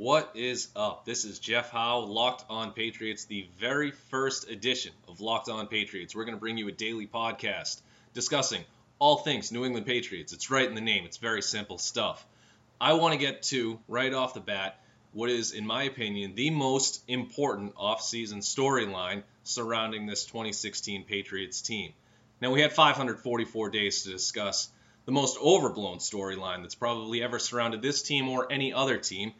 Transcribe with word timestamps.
What 0.00 0.30
is 0.32 0.68
up? 0.74 1.04
This 1.04 1.26
is 1.26 1.38
Jeff 1.38 1.68
Howe, 1.68 1.98
Locked 1.98 2.46
On 2.48 2.72
Patriots, 2.72 3.26
the 3.26 3.46
very 3.58 3.90
first 3.90 4.48
edition 4.48 4.92
of 5.06 5.20
Locked 5.20 5.50
On 5.50 5.66
Patriots. 5.66 6.16
We're 6.16 6.24
going 6.24 6.38
to 6.38 6.40
bring 6.40 6.56
you 6.56 6.68
a 6.68 6.72
daily 6.72 7.06
podcast 7.06 7.82
discussing 8.14 8.64
all 8.98 9.18
things 9.18 9.52
New 9.52 9.62
England 9.66 9.84
Patriots. 9.84 10.32
It's 10.32 10.50
right 10.50 10.66
in 10.66 10.74
the 10.74 10.80
name, 10.80 11.04
it's 11.04 11.18
very 11.18 11.42
simple 11.42 11.76
stuff. 11.76 12.24
I 12.80 12.94
want 12.94 13.12
to 13.12 13.18
get 13.18 13.42
to, 13.42 13.78
right 13.88 14.14
off 14.14 14.32
the 14.32 14.40
bat, 14.40 14.80
what 15.12 15.28
is, 15.28 15.52
in 15.52 15.66
my 15.66 15.82
opinion, 15.82 16.34
the 16.34 16.48
most 16.48 17.02
important 17.06 17.74
offseason 17.74 18.38
storyline 18.38 19.22
surrounding 19.44 20.06
this 20.06 20.24
2016 20.24 21.04
Patriots 21.04 21.60
team. 21.60 21.92
Now, 22.40 22.52
we 22.52 22.62
had 22.62 22.72
544 22.72 23.68
days 23.68 24.04
to 24.04 24.12
discuss 24.12 24.70
the 25.04 25.12
most 25.12 25.36
overblown 25.42 25.98
storyline 25.98 26.62
that's 26.62 26.74
probably 26.74 27.22
ever 27.22 27.38
surrounded 27.38 27.82
this 27.82 28.00
team 28.00 28.30
or 28.30 28.50
any 28.50 28.72
other 28.72 28.96
team 28.96 29.34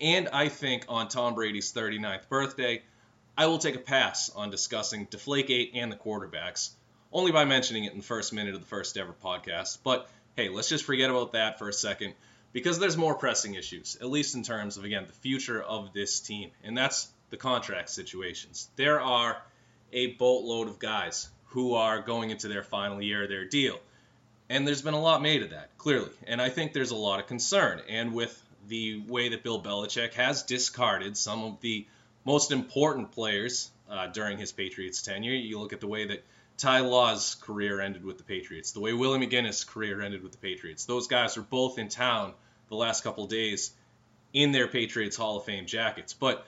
and 0.00 0.28
I 0.28 0.48
think 0.48 0.84
on 0.88 1.08
Tom 1.08 1.34
Brady's 1.34 1.72
39th 1.72 2.28
birthday, 2.28 2.82
I 3.36 3.46
will 3.46 3.58
take 3.58 3.76
a 3.76 3.80
pass 3.80 4.30
on 4.30 4.50
discussing 4.50 5.06
Deflategate 5.06 5.70
and 5.74 5.92
the 5.92 5.96
quarterbacks, 5.96 6.70
only 7.12 7.32
by 7.32 7.44
mentioning 7.44 7.84
it 7.84 7.92
in 7.92 7.98
the 7.98 8.04
first 8.04 8.32
minute 8.32 8.54
of 8.54 8.60
the 8.60 8.66
first 8.66 8.96
ever 8.96 9.12
podcast. 9.12 9.78
But 9.84 10.08
hey, 10.36 10.48
let's 10.48 10.68
just 10.68 10.84
forget 10.84 11.10
about 11.10 11.32
that 11.32 11.58
for 11.58 11.68
a 11.68 11.72
second 11.72 12.14
because 12.52 12.78
there's 12.78 12.96
more 12.96 13.14
pressing 13.14 13.54
issues, 13.54 13.98
at 14.00 14.08
least 14.08 14.34
in 14.34 14.42
terms 14.42 14.76
of, 14.76 14.84
again, 14.84 15.04
the 15.06 15.12
future 15.12 15.62
of 15.62 15.92
this 15.92 16.20
team, 16.20 16.50
and 16.64 16.76
that's 16.76 17.08
the 17.30 17.36
contract 17.36 17.90
situations. 17.90 18.68
There 18.76 19.00
are 19.00 19.36
a 19.92 20.14
boatload 20.14 20.68
of 20.68 20.78
guys 20.78 21.28
who 21.48 21.74
are 21.74 22.00
going 22.00 22.30
into 22.30 22.48
their 22.48 22.62
final 22.62 23.00
year 23.00 23.24
of 23.24 23.28
their 23.28 23.44
deal. 23.44 23.78
And 24.48 24.66
there's 24.66 24.82
been 24.82 24.94
a 24.94 25.00
lot 25.00 25.22
made 25.22 25.42
of 25.42 25.50
that, 25.50 25.76
clearly. 25.78 26.10
And 26.26 26.40
I 26.40 26.48
think 26.50 26.72
there's 26.72 26.92
a 26.92 26.96
lot 26.96 27.18
of 27.18 27.26
concern. 27.26 27.80
And 27.88 28.14
with 28.14 28.40
the 28.68 29.02
way 29.06 29.28
that 29.30 29.42
Bill 29.42 29.62
Belichick 29.62 30.14
has 30.14 30.42
discarded 30.42 31.16
some 31.16 31.44
of 31.44 31.60
the 31.60 31.86
most 32.24 32.50
important 32.50 33.12
players 33.12 33.70
uh, 33.90 34.08
during 34.08 34.38
his 34.38 34.52
Patriots 34.52 35.02
tenure. 35.02 35.32
You 35.32 35.58
look 35.58 35.72
at 35.72 35.80
the 35.80 35.86
way 35.86 36.06
that 36.06 36.24
Ty 36.58 36.80
Law's 36.80 37.34
career 37.36 37.80
ended 37.80 38.04
with 38.04 38.18
the 38.18 38.24
Patriots, 38.24 38.72
the 38.72 38.80
way 38.80 38.92
Willie 38.92 39.24
McGinest' 39.24 39.66
career 39.66 40.00
ended 40.00 40.22
with 40.22 40.32
the 40.32 40.38
Patriots. 40.38 40.84
Those 40.86 41.06
guys 41.06 41.36
were 41.36 41.42
both 41.42 41.78
in 41.78 41.88
town 41.88 42.32
the 42.68 42.76
last 42.76 43.04
couple 43.04 43.26
days 43.26 43.72
in 44.32 44.52
their 44.52 44.66
Patriots 44.66 45.16
Hall 45.16 45.36
of 45.36 45.44
Fame 45.44 45.66
jackets. 45.66 46.12
But 46.14 46.46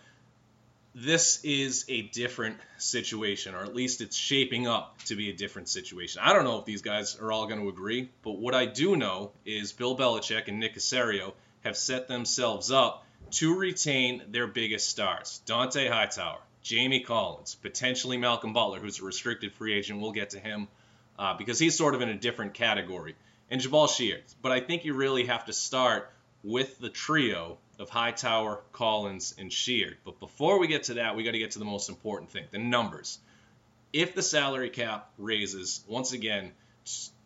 this 0.94 1.44
is 1.44 1.84
a 1.88 2.02
different 2.02 2.56
situation, 2.78 3.54
or 3.54 3.62
at 3.62 3.74
least 3.74 4.00
it's 4.00 4.16
shaping 4.16 4.66
up 4.66 5.00
to 5.04 5.14
be 5.14 5.30
a 5.30 5.32
different 5.32 5.68
situation. 5.68 6.22
I 6.24 6.32
don't 6.32 6.44
know 6.44 6.58
if 6.58 6.64
these 6.64 6.82
guys 6.82 7.16
are 7.20 7.30
all 7.30 7.46
going 7.46 7.60
to 7.60 7.68
agree, 7.68 8.10
but 8.22 8.32
what 8.32 8.54
I 8.54 8.66
do 8.66 8.96
know 8.96 9.30
is 9.44 9.72
Bill 9.72 9.96
Belichick 9.96 10.48
and 10.48 10.58
Nick 10.58 10.74
Caserio 10.74 11.34
have 11.64 11.76
set 11.76 12.08
themselves 12.08 12.70
up 12.70 13.04
to 13.30 13.56
retain 13.56 14.22
their 14.30 14.46
biggest 14.46 14.88
stars 14.88 15.42
Dont'a 15.46 15.90
Hightower, 15.90 16.40
Jamie 16.62 17.00
Collins, 17.00 17.54
potentially 17.54 18.16
Malcolm 18.16 18.52
Butler, 18.52 18.80
who's 18.80 19.00
a 19.00 19.04
restricted 19.04 19.52
free 19.52 19.74
agent. 19.74 20.00
We'll 20.00 20.12
get 20.12 20.30
to 20.30 20.38
him 20.38 20.68
uh, 21.18 21.34
because 21.36 21.58
he's 21.58 21.76
sort 21.76 21.94
of 21.94 22.00
in 22.00 22.08
a 22.08 22.14
different 22.14 22.54
category, 22.54 23.16
and 23.50 23.60
Jabaal 23.60 23.88
Sheard. 23.88 24.24
But 24.40 24.52
I 24.52 24.60
think 24.60 24.84
you 24.84 24.94
really 24.94 25.26
have 25.26 25.46
to 25.46 25.52
start 25.52 26.12
with 26.42 26.78
the 26.78 26.90
trio 26.90 27.58
of 27.78 27.90
Hightower, 27.90 28.62
Collins, 28.72 29.34
and 29.38 29.52
Sheard. 29.52 29.96
But 30.04 30.20
before 30.20 30.58
we 30.58 30.66
get 30.66 30.84
to 30.84 30.94
that, 30.94 31.16
we 31.16 31.24
got 31.24 31.32
to 31.32 31.38
get 31.38 31.52
to 31.52 31.58
the 31.58 31.64
most 31.64 31.88
important 31.88 32.30
thing 32.30 32.44
the 32.50 32.58
numbers. 32.58 33.18
If 33.92 34.14
the 34.14 34.22
salary 34.22 34.70
cap 34.70 35.10
raises, 35.16 35.82
once 35.88 36.12
again, 36.12 36.52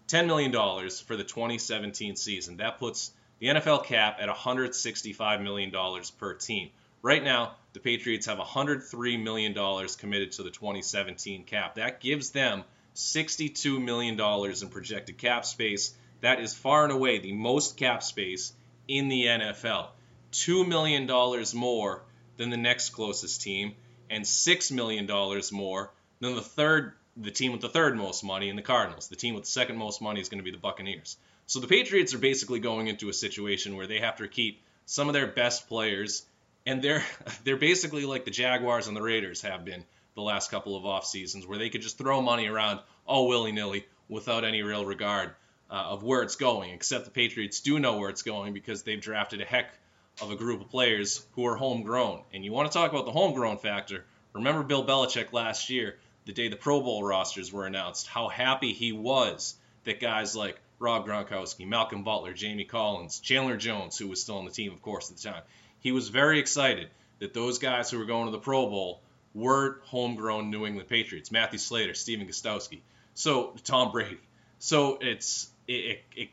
$10 0.08 0.26
million 0.26 0.52
for 0.52 1.16
the 1.16 1.24
2017 1.24 2.16
season, 2.16 2.58
that 2.58 2.78
puts 2.78 3.12
the 3.42 3.48
NFL 3.48 3.84
cap 3.84 4.18
at 4.20 4.28
$165 4.28 5.42
million 5.42 5.72
per 6.16 6.34
team. 6.34 6.70
Right 7.02 7.24
now, 7.24 7.56
the 7.72 7.80
Patriots 7.80 8.26
have 8.26 8.38
$103 8.38 9.20
million 9.20 9.52
committed 9.98 10.30
to 10.32 10.44
the 10.44 10.50
2017 10.50 11.42
cap. 11.42 11.74
That 11.74 11.98
gives 11.98 12.30
them 12.30 12.62
$62 12.94 13.82
million 13.82 14.16
in 14.16 14.68
projected 14.68 15.18
cap 15.18 15.44
space. 15.44 15.92
That 16.20 16.38
is 16.38 16.54
far 16.54 16.84
and 16.84 16.92
away 16.92 17.18
the 17.18 17.32
most 17.32 17.76
cap 17.76 18.04
space 18.04 18.52
in 18.86 19.08
the 19.08 19.24
NFL. 19.24 19.88
$2 20.30 20.68
million 20.68 21.10
more 21.56 22.02
than 22.36 22.50
the 22.50 22.56
next 22.56 22.90
closest 22.90 23.42
team, 23.42 23.74
and 24.08 24.22
$6 24.22 24.70
million 24.70 25.08
more 25.50 25.90
than 26.20 26.36
the 26.36 26.42
third 26.42 26.92
the 27.16 27.30
team 27.30 27.52
with 27.52 27.60
the 27.60 27.68
third 27.68 27.96
most 27.96 28.24
money 28.24 28.48
in 28.48 28.56
the 28.56 28.62
Cardinals. 28.62 29.08
The 29.08 29.16
team 29.16 29.34
with 29.34 29.44
the 29.44 29.50
second 29.50 29.76
most 29.76 30.00
money 30.00 30.20
is 30.20 30.30
going 30.30 30.38
to 30.38 30.44
be 30.44 30.50
the 30.50 30.56
Buccaneers. 30.56 31.18
So 31.52 31.60
the 31.60 31.66
Patriots 31.66 32.14
are 32.14 32.18
basically 32.18 32.60
going 32.60 32.86
into 32.86 33.10
a 33.10 33.12
situation 33.12 33.76
where 33.76 33.86
they 33.86 33.98
have 33.98 34.16
to 34.16 34.26
keep 34.26 34.62
some 34.86 35.10
of 35.10 35.12
their 35.12 35.26
best 35.26 35.68
players, 35.68 36.24
and 36.64 36.80
they're 36.80 37.04
they're 37.44 37.58
basically 37.58 38.06
like 38.06 38.24
the 38.24 38.30
Jaguars 38.30 38.86
and 38.86 38.96
the 38.96 39.02
Raiders 39.02 39.42
have 39.42 39.62
been 39.62 39.84
the 40.14 40.22
last 40.22 40.50
couple 40.50 40.76
of 40.76 40.86
off 40.86 41.04
seasons, 41.04 41.46
where 41.46 41.58
they 41.58 41.68
could 41.68 41.82
just 41.82 41.98
throw 41.98 42.22
money 42.22 42.46
around 42.46 42.80
all 43.04 43.28
willy 43.28 43.52
nilly 43.52 43.84
without 44.08 44.46
any 44.46 44.62
real 44.62 44.86
regard 44.86 45.34
uh, 45.70 45.74
of 45.74 46.02
where 46.02 46.22
it's 46.22 46.36
going. 46.36 46.70
Except 46.70 47.04
the 47.04 47.10
Patriots 47.10 47.60
do 47.60 47.78
know 47.78 47.98
where 47.98 48.08
it's 48.08 48.22
going 48.22 48.54
because 48.54 48.82
they've 48.82 48.98
drafted 48.98 49.42
a 49.42 49.44
heck 49.44 49.74
of 50.22 50.30
a 50.30 50.36
group 50.36 50.62
of 50.62 50.70
players 50.70 51.22
who 51.32 51.46
are 51.46 51.56
homegrown. 51.56 52.22
And 52.32 52.42
you 52.42 52.52
want 52.52 52.72
to 52.72 52.78
talk 52.78 52.90
about 52.90 53.04
the 53.04 53.12
homegrown 53.12 53.58
factor? 53.58 54.06
Remember 54.32 54.62
Bill 54.62 54.86
Belichick 54.86 55.34
last 55.34 55.68
year, 55.68 55.98
the 56.24 56.32
day 56.32 56.48
the 56.48 56.56
Pro 56.56 56.80
Bowl 56.80 57.04
rosters 57.04 57.52
were 57.52 57.66
announced, 57.66 58.06
how 58.06 58.28
happy 58.28 58.72
he 58.72 58.92
was 58.92 59.54
that 59.84 60.00
guys 60.00 60.34
like 60.34 60.58
Rob 60.82 61.06
Gronkowski, 61.06 61.66
Malcolm 61.66 62.02
Butler, 62.02 62.34
Jamie 62.34 62.64
Collins, 62.64 63.20
Chandler 63.20 63.56
Jones, 63.56 63.96
who 63.96 64.08
was 64.08 64.20
still 64.20 64.38
on 64.38 64.44
the 64.44 64.50
team, 64.50 64.72
of 64.72 64.82
course, 64.82 65.10
at 65.10 65.16
the 65.16 65.22
time. 65.22 65.42
He 65.80 65.92
was 65.92 66.08
very 66.08 66.40
excited 66.40 66.88
that 67.20 67.32
those 67.32 67.58
guys 67.58 67.90
who 67.90 67.98
were 67.98 68.04
going 68.04 68.26
to 68.26 68.32
the 68.32 68.38
Pro 68.38 68.68
Bowl 68.68 69.00
were 69.32 69.80
homegrown 69.84 70.50
New 70.50 70.66
England 70.66 70.88
Patriots. 70.88 71.30
Matthew 71.30 71.58
Slater, 71.58 71.94
Stephen 71.94 72.26
Gostkowski, 72.26 72.80
so 73.14 73.54
Tom 73.64 73.92
Brady. 73.92 74.18
So 74.58 74.98
it's 75.00 75.48
it, 75.66 75.72
it, 75.72 76.04
it, 76.16 76.28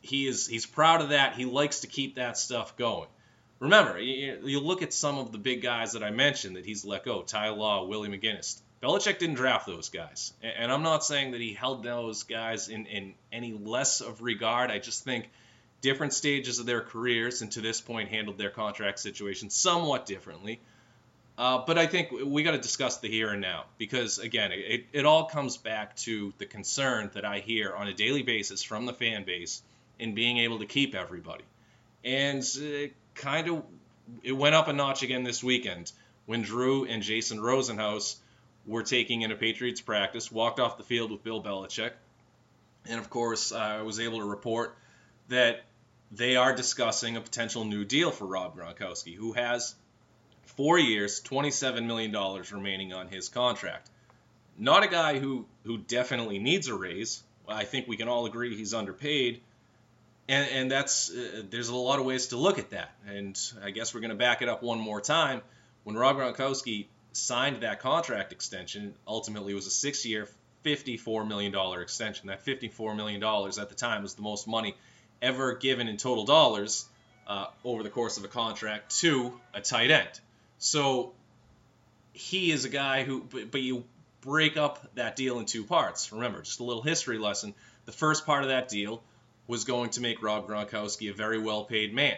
he 0.00 0.26
is 0.26 0.46
he's 0.46 0.64
proud 0.64 1.00
of 1.00 1.10
that. 1.10 1.34
He 1.34 1.44
likes 1.44 1.80
to 1.80 1.86
keep 1.86 2.16
that 2.16 2.38
stuff 2.38 2.76
going. 2.76 3.08
Remember, 3.60 3.98
you, 3.98 4.38
you 4.44 4.60
look 4.60 4.82
at 4.82 4.92
some 4.92 5.18
of 5.18 5.32
the 5.32 5.38
big 5.38 5.62
guys 5.62 5.92
that 5.92 6.04
I 6.04 6.10
mentioned 6.10 6.56
that 6.56 6.64
he's 6.64 6.84
let 6.84 7.04
go: 7.04 7.22
Ty 7.22 7.50
Law, 7.50 7.86
Willie 7.86 8.08
McGinest. 8.08 8.60
Belichick 8.82 9.18
didn't 9.18 9.34
draft 9.34 9.66
those 9.66 9.88
guys. 9.88 10.32
And 10.42 10.70
I'm 10.70 10.82
not 10.82 11.04
saying 11.04 11.32
that 11.32 11.40
he 11.40 11.52
held 11.52 11.82
those 11.82 12.22
guys 12.22 12.68
in, 12.68 12.86
in 12.86 13.14
any 13.32 13.52
less 13.52 14.00
of 14.00 14.22
regard. 14.22 14.70
I 14.70 14.78
just 14.78 15.04
think 15.04 15.30
different 15.80 16.12
stages 16.12 16.58
of 16.58 16.66
their 16.66 16.80
careers 16.80 17.42
and 17.42 17.50
to 17.52 17.60
this 17.60 17.80
point 17.80 18.08
handled 18.08 18.38
their 18.38 18.50
contract 18.50 19.00
situation 19.00 19.50
somewhat 19.50 20.06
differently. 20.06 20.60
Uh, 21.36 21.62
but 21.64 21.78
I 21.78 21.86
think 21.86 22.10
we 22.24 22.42
got 22.42 22.52
to 22.52 22.58
discuss 22.58 22.96
the 22.96 23.08
here 23.08 23.30
and 23.30 23.40
now 23.40 23.66
because, 23.78 24.18
again, 24.18 24.50
it, 24.52 24.86
it 24.92 25.06
all 25.06 25.26
comes 25.26 25.56
back 25.56 25.94
to 25.98 26.32
the 26.38 26.46
concern 26.46 27.10
that 27.14 27.24
I 27.24 27.38
hear 27.38 27.72
on 27.74 27.86
a 27.86 27.94
daily 27.94 28.22
basis 28.22 28.64
from 28.64 28.86
the 28.86 28.92
fan 28.92 29.24
base 29.24 29.62
in 30.00 30.14
being 30.14 30.38
able 30.38 30.58
to 30.58 30.66
keep 30.66 30.96
everybody. 30.96 31.44
And 32.04 32.44
it 32.56 32.92
kind 33.14 33.48
of 33.48 33.62
it 34.22 34.32
went 34.32 34.54
up 34.54 34.68
a 34.68 34.72
notch 34.72 35.02
again 35.02 35.22
this 35.22 35.44
weekend 35.44 35.92
when 36.26 36.42
Drew 36.42 36.86
and 36.86 37.02
Jason 37.02 37.38
Rosenhaus 37.38 38.16
were 38.68 38.82
taking 38.82 39.22
in 39.22 39.32
a 39.32 39.34
Patriots 39.34 39.80
practice, 39.80 40.30
walked 40.30 40.60
off 40.60 40.76
the 40.76 40.84
field 40.84 41.10
with 41.10 41.24
Bill 41.24 41.42
Belichick. 41.42 41.92
And 42.86 43.00
of 43.00 43.10
course, 43.10 43.50
I 43.50 43.82
was 43.82 43.98
able 43.98 44.18
to 44.18 44.24
report 44.26 44.76
that 45.28 45.64
they 46.12 46.36
are 46.36 46.54
discussing 46.54 47.16
a 47.16 47.20
potential 47.20 47.64
new 47.64 47.84
deal 47.84 48.10
for 48.10 48.26
Rob 48.26 48.56
Gronkowski, 48.56 49.14
who 49.14 49.32
has 49.32 49.74
four 50.44 50.78
years, 50.78 51.20
$27 51.22 51.86
million 51.86 52.14
remaining 52.52 52.92
on 52.92 53.08
his 53.08 53.28
contract. 53.28 53.90
Not 54.58 54.82
a 54.82 54.88
guy 54.88 55.18
who, 55.18 55.46
who 55.64 55.78
definitely 55.78 56.38
needs 56.38 56.68
a 56.68 56.74
raise. 56.74 57.22
I 57.48 57.64
think 57.64 57.88
we 57.88 57.96
can 57.96 58.08
all 58.08 58.26
agree 58.26 58.54
he's 58.54 58.74
underpaid. 58.74 59.40
And, 60.28 60.50
and 60.50 60.70
that's 60.70 61.10
uh, 61.10 61.42
there's 61.48 61.68
a 61.68 61.76
lot 61.76 61.98
of 61.98 62.04
ways 62.04 62.28
to 62.28 62.36
look 62.36 62.58
at 62.58 62.70
that. 62.70 62.92
And 63.06 63.38
I 63.62 63.70
guess 63.70 63.94
we're 63.94 64.00
going 64.00 64.10
to 64.10 64.16
back 64.16 64.42
it 64.42 64.48
up 64.48 64.62
one 64.62 64.78
more 64.78 65.00
time. 65.00 65.40
When 65.84 65.96
Rob 65.96 66.16
Gronkowski 66.16 66.86
signed 67.12 67.62
that 67.62 67.80
contract 67.80 68.32
extension, 68.32 68.94
ultimately 69.06 69.54
was 69.54 69.66
a 69.66 69.70
six 69.70 70.04
year, 70.04 70.28
$54 70.64 71.26
million 71.26 71.54
extension. 71.80 72.28
That 72.28 72.44
$54 72.44 72.96
million 72.96 73.22
at 73.22 73.68
the 73.68 73.74
time 73.74 74.02
was 74.02 74.14
the 74.14 74.22
most 74.22 74.46
money 74.46 74.76
ever 75.20 75.54
given 75.54 75.88
in 75.88 75.96
total 75.96 76.24
dollars 76.24 76.86
uh, 77.26 77.46
over 77.64 77.82
the 77.82 77.90
course 77.90 78.18
of 78.18 78.24
a 78.24 78.28
contract 78.28 78.98
to 79.00 79.38
a 79.54 79.60
tight 79.60 79.90
end. 79.90 80.20
So 80.58 81.12
he 82.12 82.50
is 82.50 82.64
a 82.64 82.68
guy 82.68 83.04
who, 83.04 83.22
but, 83.22 83.50
but 83.50 83.60
you 83.60 83.84
break 84.20 84.56
up 84.56 84.94
that 84.94 85.16
deal 85.16 85.38
in 85.38 85.46
two 85.46 85.64
parts. 85.64 86.12
Remember, 86.12 86.42
just 86.42 86.60
a 86.60 86.64
little 86.64 86.82
history 86.82 87.18
lesson. 87.18 87.54
The 87.84 87.92
first 87.92 88.26
part 88.26 88.42
of 88.42 88.48
that 88.48 88.68
deal 88.68 89.02
was 89.46 89.64
going 89.64 89.90
to 89.90 90.00
make 90.00 90.22
Rob 90.22 90.46
Gronkowski 90.48 91.10
a 91.10 91.14
very 91.14 91.38
well 91.38 91.64
paid 91.64 91.94
man. 91.94 92.16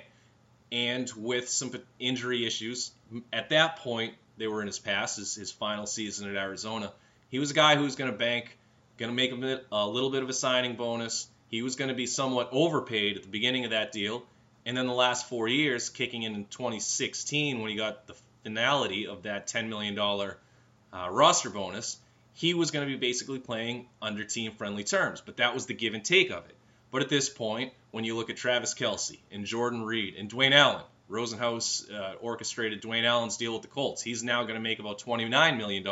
And 0.73 1.11
with 1.17 1.49
some 1.49 1.73
injury 1.99 2.47
issues, 2.47 2.93
at 3.33 3.51
that 3.51 3.77
point, 3.77 4.15
they 4.41 4.49
were 4.49 4.63
in 4.63 4.67
his 4.67 4.79
past, 4.79 5.19
his, 5.19 5.35
his 5.35 5.53
final 5.53 5.87
season 5.87 6.29
at 6.29 6.35
Arizona. 6.35 6.93
He 7.31 7.39
was 7.39 7.51
a 7.51 7.55
guy 7.55 7.77
who 7.77 7.85
was 7.85 7.95
going 7.95 8.11
to 8.11 8.17
bank, 8.17 8.57
going 8.97 9.11
to 9.11 9.15
make 9.15 9.33
a, 9.33 9.37
bit, 9.37 9.67
a 9.71 9.87
little 9.87 10.11
bit 10.11 10.23
of 10.23 10.31
a 10.31 10.33
signing 10.33 10.77
bonus. 10.77 11.29
He 11.49 11.61
was 11.61 11.77
going 11.77 11.91
to 11.91 11.95
be 11.95 12.07
somewhat 12.07 12.49
overpaid 12.51 13.19
at 13.19 13.23
the 13.23 13.29
beginning 13.29 13.67
of 13.67 13.73
that 13.73 13.93
deal. 13.93 14.25
And 14.65 14.77
then 14.77 14.87
the 14.87 14.95
last 14.95 15.29
four 15.29 15.47
years, 15.47 15.91
kicking 15.91 16.23
in 16.23 16.35
in 16.35 16.47
2016 16.47 17.61
when 17.61 17.71
he 17.71 17.77
got 17.77 18.07
the 18.07 18.15
finality 18.43 19.07
of 19.07 19.25
that 19.25 19.47
$10 19.47 19.69
million 19.69 19.99
uh, 19.99 21.09
roster 21.11 21.51
bonus, 21.51 21.99
he 22.33 22.55
was 22.55 22.71
going 22.71 22.89
to 22.89 22.93
be 22.93 22.99
basically 22.99 23.41
playing 23.41 23.89
under 24.01 24.25
team 24.25 24.53
friendly 24.53 24.85
terms. 24.85 25.21
But 25.21 25.37
that 25.37 25.53
was 25.53 25.67
the 25.67 25.75
give 25.75 25.93
and 25.93 26.05
take 26.05 26.31
of 26.31 26.47
it. 26.47 26.57
But 26.91 27.03
at 27.03 27.11
this 27.11 27.29
point, 27.29 27.75
when 27.91 28.05
you 28.05 28.17
look 28.17 28.31
at 28.31 28.39
Travis 28.39 28.75
Kelce 28.75 29.19
and 29.31 29.45
Jordan 29.45 29.83
Reed 29.83 30.15
and 30.17 30.31
Dwayne 30.31 30.53
Allen, 30.53 30.83
Rosenhaus 31.11 31.91
uh, 31.93 32.15
orchestrated 32.21 32.81
Dwayne 32.81 33.05
Allen's 33.05 33.37
deal 33.37 33.53
with 33.53 33.63
the 33.63 33.69
Colts. 33.69 34.03
He's 34.03 34.23
now 34.23 34.43
going 34.43 34.55
to 34.55 34.61
make 34.61 34.79
about 34.79 35.01
$29 35.01 35.57
million 35.57 35.87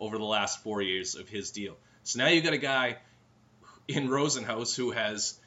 over 0.00 0.18
the 0.18 0.24
last 0.24 0.62
four 0.62 0.80
years 0.80 1.14
of 1.16 1.28
his 1.28 1.50
deal. 1.50 1.76
So 2.04 2.20
now 2.20 2.28
you've 2.28 2.44
got 2.44 2.52
a 2.52 2.58
guy 2.58 2.98
in 3.88 4.08
Rosenhaus 4.08 4.76
who 4.76 4.92
has 4.92 5.38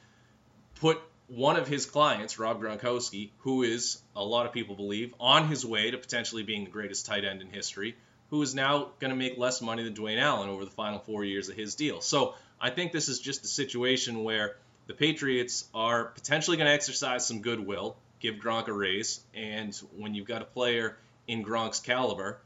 put 0.75 0.99
one 1.27 1.55
of 1.55 1.67
his 1.67 1.85
clients, 1.85 2.39
Rob 2.39 2.61
Gronkowski, 2.61 3.29
who 3.39 3.63
is, 3.63 4.01
a 4.15 4.23
lot 4.23 4.45
of 4.45 4.51
people 4.51 4.75
believe, 4.75 5.13
on 5.19 5.47
his 5.47 5.65
way 5.65 5.91
to 5.91 5.97
potentially 5.97 6.43
being 6.43 6.65
the 6.65 6.71
greatest 6.71 7.05
tight 7.05 7.23
end 7.23 7.41
in 7.41 7.49
history, 7.49 7.95
who 8.31 8.41
is 8.41 8.55
now 8.55 8.89
going 8.99 9.11
to 9.11 9.15
make 9.15 9.37
less 9.37 9.61
money 9.61 9.83
than 9.83 9.93
Dwayne 9.93 10.19
Allen 10.19 10.49
over 10.49 10.65
the 10.65 10.71
final 10.71 10.99
four 10.99 11.23
years 11.23 11.49
of 11.49 11.55
his 11.55 11.75
deal. 11.75 12.01
So 12.01 12.33
I 12.59 12.69
think 12.71 12.91
this 12.91 13.09
is 13.09 13.19
just 13.19 13.43
a 13.43 13.47
situation 13.47 14.23
where 14.23 14.57
the 14.87 14.93
Patriots 14.93 15.67
are 15.73 16.05
potentially 16.05 16.57
going 16.57 16.67
to 16.67 16.73
exercise 16.73 17.25
some 17.27 17.41
goodwill, 17.41 17.95
give 18.19 18.35
Gronk 18.35 18.67
a 18.67 18.73
raise, 18.73 19.21
and 19.33 19.75
when 19.97 20.13
you've 20.13 20.27
got 20.27 20.41
a 20.41 20.45
player 20.45 20.97
in 21.27 21.43
Gronk's 21.43 21.79
caliber, 21.79 22.39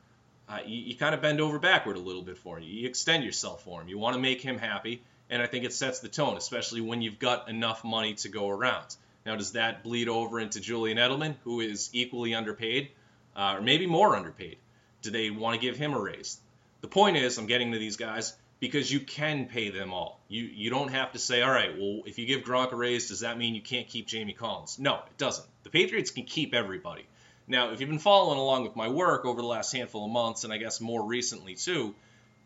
uh, 0.48 0.60
you, 0.66 0.78
you 0.78 0.96
kind 0.96 1.16
of 1.16 1.22
bend 1.22 1.42
over 1.42 1.60
backward 1.60 1.96
a 1.96 2.00
little 2.00 2.22
bit 2.22 2.38
for 2.38 2.58
him. 2.58 2.64
You 2.64 2.88
extend 2.88 3.24
yourself 3.24 3.64
for 3.64 3.82
him. 3.82 3.88
You 3.88 3.98
want 3.98 4.16
to 4.16 4.22
make 4.22 4.42
him 4.42 4.58
happy, 4.58 5.02
and 5.30 5.42
I 5.42 5.48
think 5.48 5.66
it 5.66 5.74
sets 5.74 6.00
the 6.00 6.10
tone, 6.10 6.38
especially 6.38 6.82
when 6.82 7.02
you've 7.02 7.20
got 7.20 7.50
enough 7.50 7.84
money 7.84 8.14
to 8.16 8.30
go 8.30 8.50
around. 8.50 8.96
Now, 9.26 9.36
does 9.36 9.54
that 9.54 9.84
bleed 9.84 10.10
over 10.10 10.40
into 10.40 10.60
Julian 10.60 10.98
Edelman, 10.98 11.36
who 11.44 11.62
is 11.62 11.90
equally 11.94 12.36
underpaid, 12.36 12.90
uh, 13.36 13.56
or 13.58 13.62
maybe 13.62 13.88
more 13.88 14.16
underpaid? 14.16 14.58
Do 15.02 15.12
they 15.12 15.30
want 15.30 15.60
to 15.60 15.66
give 15.66 15.78
him 15.78 15.94
a 15.94 16.00
raise? 16.00 16.40
The 16.82 16.88
point 16.88 17.16
is, 17.16 17.38
I'm 17.38 17.48
getting 17.48 17.72
to 17.72 17.80
these 17.80 17.96
guys 17.96 18.34
because 18.64 18.90
you 18.90 19.02
can 19.02 19.46
pay 19.46 19.72
them 19.72 19.92
all. 19.92 20.22
You 20.30 20.44
you 20.46 20.70
don't 20.70 20.88
have 20.88 21.12
to 21.12 21.20
say, 21.20 21.42
all 21.42 21.52
right, 21.52 21.78
well, 21.78 22.04
if 22.06 22.18
you 22.18 22.26
give 22.26 22.44
Gronk 22.44 22.72
a 22.72 22.78
raise, 22.78 23.10
does 23.10 23.20
that 23.20 23.38
mean 23.38 23.56
you 23.56 23.62
can't 23.62 23.90
keep 23.90 24.08
Jamie 24.08 24.32
Collins? 24.32 24.80
No, 24.80 24.96
it 24.96 25.18
doesn't. 25.18 25.46
The 25.64 25.70
Patriots 25.70 26.12
can 26.12 26.24
keep 26.24 26.54
everybody. 26.54 27.06
Now, 27.46 27.72
if 27.72 27.82
you've 27.82 27.90
been 27.90 28.00
following 28.00 28.40
along 28.40 28.64
with 28.64 28.78
my 28.78 28.88
work 28.88 29.26
over 29.26 29.42
the 29.42 29.48
last 29.48 29.74
handful 29.74 30.06
of 30.06 30.12
months, 30.12 30.46
and 30.46 30.54
I 30.54 30.60
guess 30.60 30.80
more 30.80 31.04
recently 31.06 31.56
too, 31.56 31.94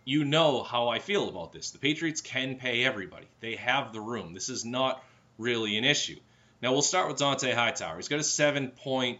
you 0.06 0.26
know 0.26 0.64
how 0.64 0.88
I 0.88 0.98
feel 0.98 1.30
about 1.30 1.54
this. 1.54 1.70
The 1.70 1.78
Patriots 1.78 2.22
can 2.22 2.56
pay 2.56 2.84
everybody. 2.84 3.28
They 3.40 3.58
have 3.58 3.94
the 3.94 4.02
room. 4.02 4.34
This 4.34 4.50
is 4.50 4.66
not 4.66 5.04
really 5.38 5.78
an 5.78 5.84
issue. 5.84 6.18
Now 6.64 6.72
we'll 6.72 6.82
start 6.82 7.10
with 7.10 7.18
Dont'a 7.18 7.54
Hightower. 7.54 7.98
He's 7.98 8.08
got 8.08 8.20
a 8.20 8.24
seven 8.24 8.70
point 8.70 9.20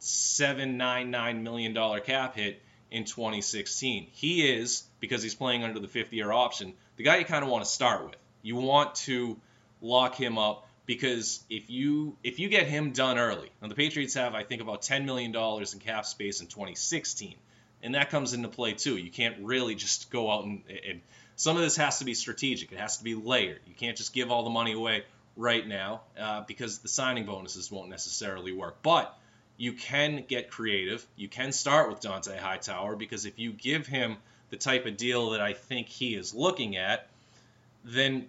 seven 0.00 0.78
nine 0.78 1.12
nine 1.12 1.44
million 1.44 1.74
dollar 1.74 2.00
cap 2.00 2.34
hit 2.34 2.60
in 2.90 3.04
2016. 3.04 4.08
He 4.12 4.48
is 4.48 4.84
because 5.00 5.22
he's 5.22 5.34
playing 5.34 5.64
under 5.64 5.80
the 5.80 5.88
fifth 5.88 6.12
year 6.12 6.32
option. 6.32 6.74
The 6.96 7.04
guy 7.04 7.16
you 7.16 7.24
kind 7.24 7.44
of 7.44 7.50
want 7.50 7.64
to 7.64 7.70
start 7.70 8.04
with. 8.04 8.16
You 8.42 8.56
want 8.56 8.94
to 8.96 9.38
lock 9.80 10.14
him 10.14 10.38
up 10.38 10.68
because 10.86 11.42
if 11.48 11.70
you 11.70 12.16
if 12.22 12.38
you 12.38 12.48
get 12.48 12.66
him 12.66 12.92
done 12.92 13.18
early, 13.18 13.50
now 13.62 13.68
the 13.68 13.74
Patriots 13.74 14.14
have 14.14 14.34
I 14.34 14.44
think 14.44 14.60
about 14.60 14.82
10 14.82 15.06
million 15.06 15.32
dollars 15.32 15.74
in 15.74 15.80
cap 15.80 16.04
space 16.04 16.40
in 16.40 16.46
2016, 16.46 17.36
and 17.82 17.94
that 17.94 18.10
comes 18.10 18.34
into 18.34 18.48
play 18.48 18.72
too. 18.72 18.96
You 18.96 19.10
can't 19.10 19.36
really 19.40 19.74
just 19.74 20.10
go 20.10 20.30
out 20.30 20.44
and, 20.44 20.62
and 20.88 21.00
some 21.36 21.56
of 21.56 21.62
this 21.62 21.76
has 21.76 21.98
to 21.98 22.04
be 22.04 22.14
strategic. 22.14 22.70
It 22.72 22.78
has 22.78 22.98
to 22.98 23.04
be 23.04 23.14
layered. 23.14 23.60
You 23.66 23.74
can't 23.74 23.96
just 23.96 24.12
give 24.12 24.30
all 24.30 24.44
the 24.44 24.50
money 24.50 24.72
away 24.72 25.04
right 25.36 25.66
now 25.66 26.02
uh, 26.18 26.42
because 26.46 26.78
the 26.78 26.88
signing 26.88 27.26
bonuses 27.26 27.70
won't 27.70 27.88
necessarily 27.88 28.52
work. 28.52 28.82
But 28.82 29.16
you 29.56 29.72
can 29.72 30.24
get 30.26 30.50
creative. 30.50 31.06
You 31.16 31.28
can 31.28 31.52
start 31.52 31.88
with 31.88 32.00
Dont'a 32.00 32.38
Hightower 32.38 32.96
because 32.96 33.24
if 33.24 33.38
you 33.38 33.52
give 33.52 33.86
him 33.86 34.16
the 34.50 34.56
type 34.56 34.86
of 34.86 34.96
deal 34.96 35.30
that 35.30 35.40
I 35.40 35.52
think 35.52 35.88
he 35.88 36.14
is 36.14 36.34
looking 36.34 36.76
at, 36.76 37.08
then 37.84 38.28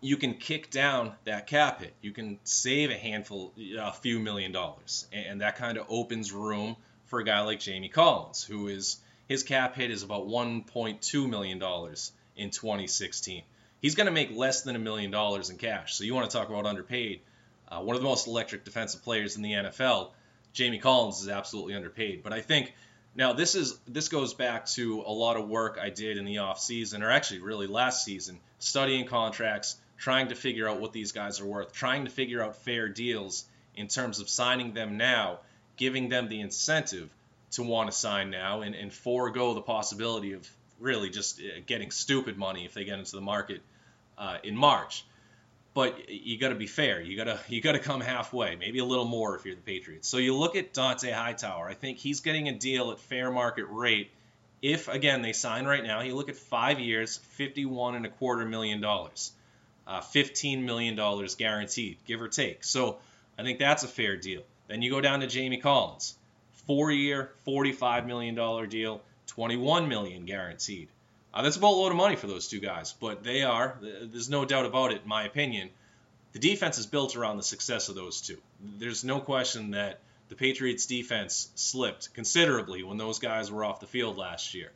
you 0.00 0.16
can 0.16 0.34
kick 0.34 0.70
down 0.70 1.12
that 1.24 1.46
cap 1.46 1.80
hit. 1.80 1.94
You 2.02 2.12
can 2.12 2.38
save 2.44 2.90
a 2.90 2.96
handful, 2.96 3.52
a 3.78 3.92
few 3.92 4.18
million 4.18 4.52
dollars, 4.52 5.06
and 5.12 5.40
that 5.40 5.56
kind 5.56 5.78
of 5.78 5.86
opens 5.88 6.32
room 6.32 6.76
for 7.06 7.20
a 7.20 7.24
guy 7.24 7.40
like 7.40 7.60
Jamie 7.60 7.88
Collins, 7.88 8.44
who 8.44 8.68
is 8.68 8.98
his 9.28 9.42
cap 9.42 9.74
hit 9.74 9.90
is 9.90 10.02
about 10.02 10.26
1.2 10.26 11.28
million 11.28 11.58
dollars 11.58 12.12
in 12.36 12.50
2016 12.50 13.42
he's 13.84 13.94
going 13.94 14.06
to 14.06 14.12
make 14.12 14.34
less 14.34 14.62
than 14.62 14.76
a 14.76 14.78
million 14.78 15.10
dollars 15.10 15.50
in 15.50 15.58
cash. 15.58 15.94
So 15.94 16.04
you 16.04 16.14
want 16.14 16.30
to 16.30 16.34
talk 16.34 16.48
about 16.48 16.64
underpaid. 16.64 17.20
Uh, 17.68 17.80
one 17.80 17.94
of 17.94 18.00
the 18.00 18.08
most 18.08 18.26
electric 18.26 18.64
defensive 18.64 19.02
players 19.02 19.36
in 19.36 19.42
the 19.42 19.52
NFL, 19.52 20.12
Jamie 20.54 20.78
Collins, 20.78 21.20
is 21.20 21.28
absolutely 21.28 21.74
underpaid. 21.74 22.22
But 22.22 22.32
I 22.32 22.40
think 22.40 22.72
now 23.14 23.34
this 23.34 23.54
is 23.54 23.78
this 23.86 24.08
goes 24.08 24.32
back 24.32 24.66
to 24.66 25.02
a 25.06 25.12
lot 25.12 25.36
of 25.36 25.48
work 25.48 25.78
I 25.80 25.90
did 25.90 26.16
in 26.16 26.24
the 26.24 26.38
off 26.38 26.58
season, 26.58 27.02
or 27.02 27.10
actually 27.10 27.40
really 27.40 27.66
last 27.66 28.04
season, 28.04 28.40
studying 28.60 29.06
contracts, 29.06 29.76
trying 29.98 30.28
to 30.28 30.34
figure 30.34 30.68
out 30.68 30.80
what 30.80 30.92
these 30.92 31.12
guys 31.12 31.40
are 31.40 31.46
worth, 31.46 31.72
trying 31.72 32.06
to 32.06 32.10
figure 32.10 32.42
out 32.42 32.56
fair 32.56 32.88
deals 32.88 33.44
in 33.76 33.88
terms 33.88 34.20
of 34.20 34.28
signing 34.28 34.72
them 34.72 34.96
now, 34.96 35.40
giving 35.76 36.08
them 36.08 36.28
the 36.28 36.40
incentive 36.40 37.10
to 37.50 37.62
want 37.62 37.90
to 37.90 37.96
sign 37.96 38.30
now, 38.30 38.62
and, 38.62 38.74
and 38.74 38.92
forego 38.92 39.54
the 39.54 39.60
possibility 39.60 40.32
of 40.32 40.48
really 40.80 41.10
just 41.10 41.40
uh, 41.40 41.60
getting 41.66 41.90
stupid 41.90 42.36
money 42.36 42.64
if 42.64 42.74
they 42.74 42.84
get 42.84 42.98
into 42.98 43.16
the 43.16 43.20
market 43.20 43.60
uh, 44.18 44.38
in 44.42 44.56
March. 44.56 45.04
But 45.74 46.08
you 46.08 46.38
got 46.38 46.50
to 46.50 46.54
be 46.54 46.68
fair. 46.68 47.00
You 47.00 47.16
got 47.16 47.24
to 47.24 47.40
you 47.48 47.60
got 47.60 47.72
to 47.72 47.80
come 47.80 48.00
halfway, 48.00 48.54
maybe 48.54 48.78
a 48.78 48.84
little 48.84 49.04
more 49.06 49.34
if 49.36 49.44
you're 49.44 49.56
the 49.56 49.60
Patriots. 49.60 50.08
So 50.08 50.18
you 50.18 50.36
look 50.36 50.54
at 50.54 50.72
Dont'a 50.72 51.12
Hightower. 51.12 51.68
I 51.68 51.74
think 51.74 51.98
he's 51.98 52.20
getting 52.20 52.48
a 52.48 52.52
deal 52.52 52.92
at 52.92 53.00
fair 53.00 53.32
market 53.32 53.66
rate. 53.68 54.12
If 54.62 54.86
again 54.86 55.20
they 55.20 55.32
sign 55.32 55.66
right 55.66 55.82
now, 55.82 56.00
you 56.00 56.14
look 56.14 56.28
at 56.28 56.36
five 56.36 56.78
years, 56.78 57.16
fifty-one 57.16 57.96
and 57.96 58.06
a 58.06 58.08
quarter 58.08 58.46
million 58.46 58.80
dollars, 58.80 59.32
uh, 59.86 60.00
fifteen 60.00 60.64
million 60.64 60.94
dollars 60.94 61.34
guaranteed, 61.34 61.98
give 62.06 62.22
or 62.22 62.28
take. 62.28 62.62
So 62.62 62.98
I 63.36 63.42
think 63.42 63.58
that's 63.58 63.82
a 63.82 63.88
fair 63.88 64.16
deal. 64.16 64.42
Then 64.68 64.80
you 64.80 64.92
go 64.92 65.00
down 65.00 65.20
to 65.20 65.26
Jamie 65.26 65.58
Collins, 65.58 66.14
four-year, 66.68 67.32
forty-five 67.44 68.06
million 68.06 68.36
dollar 68.36 68.66
deal, 68.66 69.02
twenty-one 69.26 69.88
million 69.88 70.24
guaranteed. 70.24 70.88
Uh, 71.34 71.42
that's 71.42 71.56
a 71.56 71.60
boatload 71.60 71.90
of 71.90 71.98
money 71.98 72.14
for 72.14 72.28
those 72.28 72.46
two 72.46 72.60
guys, 72.60 72.92
but 72.92 73.24
they 73.24 73.42
are. 73.42 73.76
There's 73.80 74.30
no 74.30 74.44
doubt 74.44 74.66
about 74.66 74.92
it, 74.92 75.02
in 75.02 75.08
my 75.08 75.24
opinion. 75.24 75.68
The 76.32 76.38
defense 76.38 76.78
is 76.78 76.86
built 76.86 77.16
around 77.16 77.38
the 77.38 77.42
success 77.42 77.88
of 77.88 77.96
those 77.96 78.20
two. 78.20 78.38
There's 78.78 79.02
no 79.02 79.20
question 79.20 79.72
that 79.72 79.98
the 80.28 80.36
Patriots' 80.36 80.86
defense 80.86 81.50
slipped 81.56 82.14
considerably 82.14 82.84
when 82.84 82.98
those 82.98 83.18
guys 83.18 83.50
were 83.50 83.64
off 83.64 83.80
the 83.80 83.88
field 83.88 84.16
last 84.16 84.54
year. 84.54 84.70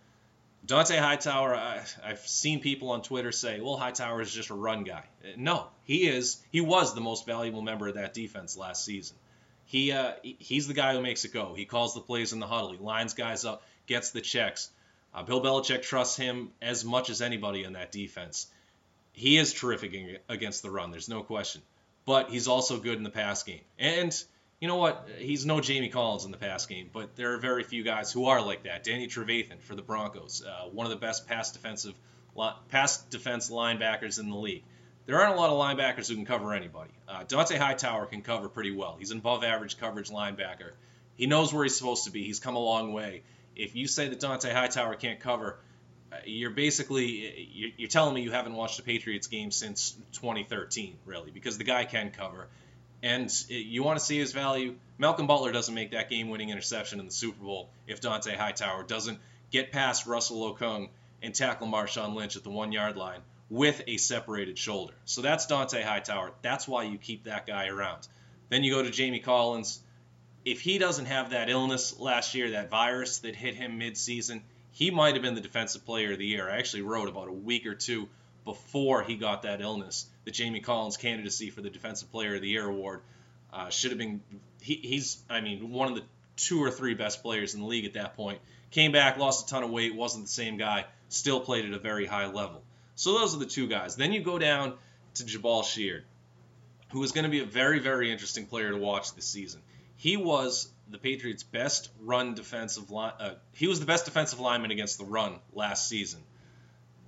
Dont'a 0.67 0.99
Hightower, 0.99 1.55
I, 1.55 1.83
have 2.03 2.27
seen 2.27 2.61
people 2.61 2.91
on 2.91 3.03
Twitter 3.03 3.31
say, 3.31 3.61
"Well, 3.61 3.77
Hightower 3.77 4.21
is 4.21 4.33
just 4.33 4.50
a 4.50 4.55
run 4.55 4.83
guy." 4.83 5.05
No, 5.37 5.69
he 5.85 6.09
is. 6.09 6.43
He 6.50 6.61
was 6.61 6.93
the 6.93 7.00
most 7.00 7.25
valuable 7.25 7.62
member 7.62 7.87
of 7.87 7.95
that 7.95 8.15
defense 8.15 8.57
last 8.57 8.85
season. 8.85 9.17
He 9.65 9.93
uh, 9.93 10.15
he's 10.23 10.67
the 10.67 10.75
guy 10.75 10.95
who 10.95 11.00
makes 11.00 11.25
it 11.25 11.33
go. 11.33 11.55
He 11.55 11.65
calls 11.65 11.95
the 11.95 12.00
plays 12.00 12.33
in 12.33 12.41
the 12.41 12.47
huddle. 12.49 12.73
He 12.73 12.79
lines 12.79 13.15
guys 13.15 13.45
up, 13.45 13.62
gets 13.87 14.11
the 14.11 14.21
checks. 14.21 14.71
Uh, 15.15 15.23
Bill 15.23 15.43
Belichick 15.43 15.83
trusts 15.83 16.17
him 16.17 16.50
as 16.61 16.85
much 16.85 17.11
as 17.11 17.23
anybody 17.23 17.65
in 17.65 17.73
that 17.75 17.93
defense. 17.93 18.47
He 19.12 19.37
is 19.37 19.53
terrific 19.53 20.21
against 20.29 20.62
the 20.62 20.71
run, 20.71 20.91
there's 20.91 21.09
no 21.09 21.23
question. 21.23 21.62
But 22.05 22.31
he's 22.31 22.49
also 22.49 22.79
good 22.79 22.97
in 22.97 23.03
the 23.03 23.11
pass 23.11 23.43
game. 23.43 23.61
And 23.79 24.15
you 24.61 24.69
know 24.69 24.77
what? 24.77 25.09
He's 25.19 25.45
no 25.45 25.61
Jamie 25.61 25.88
Collins 25.88 26.25
in 26.25 26.31
the 26.31 26.37
pass 26.37 26.67
game, 26.67 26.91
but 26.93 27.17
there 27.17 27.35
are 27.35 27.38
very 27.38 27.62
few 27.62 27.83
guys 27.83 28.12
who 28.12 28.27
are 28.27 28.41
like 28.41 28.65
that. 28.65 28.85
Danny 28.85 29.07
Trevathan 29.07 29.61
for 29.61 29.75
the 29.75 29.83
Broncos, 29.83 30.43
uh, 30.45 30.69
one 30.69 30.87
of 30.87 30.91
the 30.91 30.97
best 30.97 31.27
pass 31.29 31.53
defensive 31.53 31.95
pass 32.69 32.99
defense 33.05 33.50
linebackers 33.50 34.19
in 34.19 34.31
the 34.31 34.37
league. 34.37 34.62
There 35.07 35.21
aren't 35.21 35.35
a 35.35 35.41
lot 35.41 35.50
of 35.50 35.59
linebackers 35.59 36.09
who 36.09 36.15
can 36.15 36.27
cover 36.27 36.53
anybody. 36.53 36.91
Uh, 37.09 37.25
Dont'a 37.25 37.57
Hightower 37.57 38.07
can 38.07 38.23
cover 38.23 38.49
pretty 38.49 38.73
well. 38.73 38.97
He's 38.99 39.11
an 39.11 39.19
above 39.19 39.43
average 39.43 39.79
coverage 39.79 40.11
linebacker. 40.11 40.73
He 41.17 41.27
knows 41.27 41.53
where 41.53 41.65
he's 41.65 41.77
supposed 41.77 42.05
to 42.05 42.11
be. 42.11 42.25
He's 42.25 42.38
come 42.38 42.57
a 42.57 42.61
long 42.61 42.93
way 42.93 43.23
if 43.59 43.75
you 43.77 43.87
say 43.87 44.09
that 44.09 44.21
Dont'a 44.21 44.53
Hightower 44.53 44.95
can't 44.95 45.21
cover, 45.21 45.59
uh, 46.11 46.17
you're 46.25 46.50
basically 46.50 47.75
you're 47.77 47.88
telling 47.88 48.15
me 48.15 48.23
you 48.23 48.31
haven't 48.31 48.55
watched 48.55 48.79
a 48.79 48.83
Patriots 48.83 49.27
game 49.27 49.50
since 49.50 49.91
2013, 50.12 50.97
really, 51.05 51.31
because 51.31 51.59
the 51.59 51.65
guy 51.65 51.85
can 51.85 52.11
cover. 52.11 52.47
And 53.03 53.31
you 53.49 53.83
want 53.83 53.99
to 53.99 54.05
see 54.05 54.19
his 54.19 54.33
value. 54.33 54.75
Malcolm 54.97 55.27
Butler 55.27 55.53
doesn't 55.53 55.75
make 55.75 55.93
that 55.93 56.11
game-winning 56.11 56.50
interception 56.50 56.99
in 56.99 57.07
the 57.07 57.12
Super 57.12 57.45
Bowl 57.45 57.71
if 57.87 58.00
Dont'a 58.00 58.35
Hightower 58.35 58.83
doesn't 58.83 59.19
get 59.50 59.71
past 59.71 60.07
Russell 60.07 60.53
Okung 60.53 60.88
and 61.23 61.35
tackle 61.35 61.69
Marshawn 61.69 62.15
Lynch 62.15 62.37
at 62.37 62.43
the 62.43 62.50
one-yard 62.50 62.97
line 62.97 63.21
with 63.50 63.83
a 63.87 63.97
separated 63.99 64.59
shoulder. 64.59 64.95
So 65.05 65.23
that's 65.23 65.47
Dont'a 65.47 65.83
Hightower. 65.83 66.33
That's 66.43 66.67
why 66.67 66.85
you 66.85 66.99
keep 66.99 67.25
that 67.25 67.47
guy 67.47 67.69
around. 67.69 68.09
Then 68.49 68.65
you 68.65 68.73
go 68.73 68.83
to 68.83 68.91
Jamie 68.91 69.21
Collins. 69.21 69.81
If 70.45 70.61
he 70.61 70.78
doesn't 70.78 71.07
have 71.07 71.30
that 71.30 71.50
illness 71.50 71.99
last 71.99 72.35
year, 72.35 72.52
that 72.52 72.71
virus 72.71 73.18
that 73.18 73.35
hit 73.35 73.54
him 73.54 73.78
mid-season, 73.78 74.42
he 74.73 74.90
might 74.90 75.14
have 75.14 75.23
been 75.23 75.35
the 75.35 75.40
defensive 75.40 75.85
player 75.85 76.12
of 76.12 76.18
the 76.18 76.26
year. 76.26 76.49
I 76.49 76.59
actually 76.59 76.83
wrote 76.83 77.09
about 77.09 77.28
a 77.28 77.33
week 77.33 77.66
or 77.66 77.75
two 77.75 78.09
before 78.45 79.02
he 79.02 79.16
got 79.16 79.42
that 79.42 79.61
illness 79.61 80.07
the 80.28 80.33
Jamie 80.33 80.61
Collins 80.61 80.99
candidacy 80.99 81.49
for 81.49 81.62
the 81.62 81.71
defensive 81.71 82.12
player 82.12 82.35
of 82.35 82.42
the 82.42 82.49
year 82.49 82.68
award 82.68 83.00
uh, 83.50 83.71
should 83.71 83.92
have 83.92 83.99
been 83.99 84.21
he, 84.61 84.75
he's 84.75 85.16
I 85.30 85.40
mean 85.40 85.71
one 85.71 85.88
of 85.88 85.95
the 85.95 86.02
two 86.37 86.62
or 86.62 86.71
three 86.71 86.92
best 86.92 87.23
players 87.23 87.54
in 87.54 87.62
the 87.62 87.66
league 87.66 87.87
at 87.87 87.95
that 87.95 88.14
point. 88.14 88.38
Came 88.71 88.92
back, 88.92 89.16
lost 89.16 89.47
a 89.47 89.50
ton 89.50 89.62
of 89.62 89.71
weight, 89.71 89.95
wasn't 89.95 90.26
the 90.26 90.30
same 90.30 90.59
guy, 90.59 90.85
still 91.09 91.40
played 91.40 91.64
at 91.64 91.73
a 91.73 91.78
very 91.78 92.04
high 92.04 92.26
level. 92.26 92.62
So 92.95 93.14
those 93.14 93.35
are 93.35 93.38
the 93.38 93.47
two 93.47 93.68
guys. 93.68 93.97
Then 93.97 94.12
you 94.12 94.21
go 94.21 94.38
down 94.38 94.75
to 95.14 95.25
Jabaal 95.25 95.64
Sheard, 95.64 96.04
who 96.92 97.02
is 97.02 97.12
going 97.12 97.25
to 97.25 97.30
be 97.30 97.40
a 97.40 97.47
very 97.47 97.78
very 97.78 98.12
interesting 98.12 98.45
player 98.45 98.71
to 98.71 98.76
watch 98.76 99.14
this 99.14 99.25
season. 99.25 99.62
He 99.99 100.17
was 100.17 100.71
the 100.88 100.99
Patriots' 100.99 101.43
best 101.43 101.90
run 102.00 102.35
defensive 102.35 102.90
line. 102.90 103.12
Uh, 103.19 103.35
he 103.52 103.67
was 103.67 103.81
the 103.81 103.87
best 103.87 104.05
defensive 104.05 104.38
lineman 104.38 104.71
against 104.71 104.97
the 104.97 105.05
run 105.05 105.40
last 105.52 105.88
season, 105.88 106.21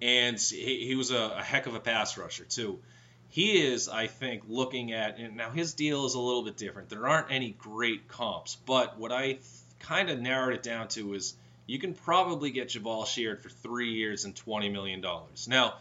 and 0.03 0.39
he, 0.39 0.87
he 0.87 0.97
was 0.97 1.13
a, 1.13 1.35
a, 1.37 1.43
heck 1.43 1.67
of 1.67 1.77
a 1.77 1.81
pass 1.81 2.19
rusher 2.19 2.45
too. 2.45 2.81
He 3.29 3.63
is, 3.63 3.89
I 3.89 4.09
think, 4.09 4.43
looking 4.49 4.93
at 4.93 5.19
and 5.19 5.37
now 5.37 5.51
his 5.51 5.75
deal 5.75 6.05
is 6.05 6.15
a 6.15 6.21
little 6.21 6.43
bit 6.43 6.57
different. 6.57 6.89
There 6.89 7.09
aren't 7.09 7.31
any 7.31 7.53
great 7.53 8.09
comps, 8.09 8.57
but 8.57 8.99
what 8.99 9.13
I 9.13 9.25
th- 9.35 9.45
kind 9.79 10.11
of 10.11 10.21
narrowed 10.21 10.55
it 10.55 10.65
down 10.65 10.89
to 10.89 11.15
is 11.15 11.35
you 11.67 11.79
can 11.79 11.95
probably 11.95 12.51
get 12.51 12.71
Jabaal 12.71 13.07
Sheard 13.07 13.41
for 13.41 13.51
three 13.51 13.93
years 13.93 14.25
and 14.25 14.35
twenty 14.35 14.69
million 14.69 15.01
dollars. 15.01 15.47
Now 15.47 15.75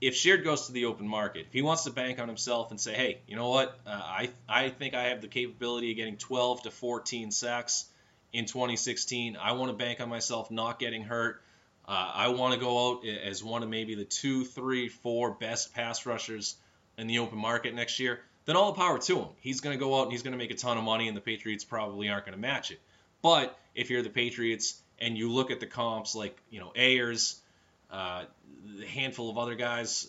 if 0.00 0.14
Sheard 0.14 0.44
goes 0.44 0.66
to 0.66 0.72
the 0.72 0.84
open 0.86 1.08
market, 1.08 1.46
if 1.46 1.52
he 1.52 1.62
wants 1.62 1.84
to 1.84 1.90
bank 1.90 2.18
on 2.18 2.28
himself 2.28 2.70
and 2.70 2.80
say, 2.80 2.94
hey, 2.94 3.18
you 3.26 3.36
know 3.36 3.48
what, 3.48 3.78
uh, 3.86 3.90
I 3.90 4.30
I 4.48 4.68
think 4.68 4.94
I 4.94 5.04
have 5.04 5.20
the 5.20 5.28
capability 5.28 5.90
of 5.90 5.96
getting 5.96 6.16
12 6.16 6.62
to 6.62 6.70
14 6.70 7.30
sacks 7.30 7.86
in 8.32 8.44
2016. 8.44 9.36
I 9.36 9.52
want 9.52 9.70
to 9.70 9.76
bank 9.76 10.00
on 10.00 10.08
myself 10.08 10.50
not 10.50 10.78
getting 10.78 11.02
hurt. 11.02 11.42
Uh, 11.86 12.12
I 12.14 12.28
want 12.28 12.54
to 12.54 12.60
go 12.60 12.90
out 12.90 13.06
as 13.06 13.42
one 13.42 13.62
of 13.62 13.68
maybe 13.68 13.94
the 13.94 14.04
two, 14.04 14.44
three, 14.44 14.88
four 14.88 15.30
best 15.30 15.74
pass 15.74 16.04
rushers 16.04 16.56
in 16.98 17.06
the 17.06 17.18
open 17.20 17.38
market 17.38 17.74
next 17.74 17.98
year. 17.98 18.20
Then 18.44 18.56
all 18.56 18.72
the 18.72 18.78
power 18.78 18.98
to 18.98 19.18
him. 19.20 19.28
He's 19.40 19.60
going 19.60 19.78
to 19.78 19.82
go 19.82 19.98
out 19.98 20.04
and 20.04 20.12
he's 20.12 20.22
going 20.22 20.32
to 20.32 20.38
make 20.38 20.50
a 20.50 20.54
ton 20.54 20.78
of 20.78 20.84
money, 20.84 21.08
and 21.08 21.16
the 21.16 21.20
Patriots 21.20 21.64
probably 21.64 22.08
aren't 22.08 22.26
going 22.26 22.34
to 22.34 22.40
match 22.40 22.70
it. 22.70 22.80
But 23.22 23.58
if 23.74 23.90
you're 23.90 24.02
the 24.02 24.10
Patriots 24.10 24.80
and 24.98 25.16
you 25.16 25.30
look 25.30 25.50
at 25.50 25.60
the 25.60 25.66
comps 25.66 26.14
like 26.14 26.36
you 26.50 26.60
know 26.60 26.72
Ayers 26.76 27.40
uh, 27.90 28.24
a 28.82 28.86
handful 28.86 29.30
of 29.30 29.38
other 29.38 29.54
guys, 29.54 30.08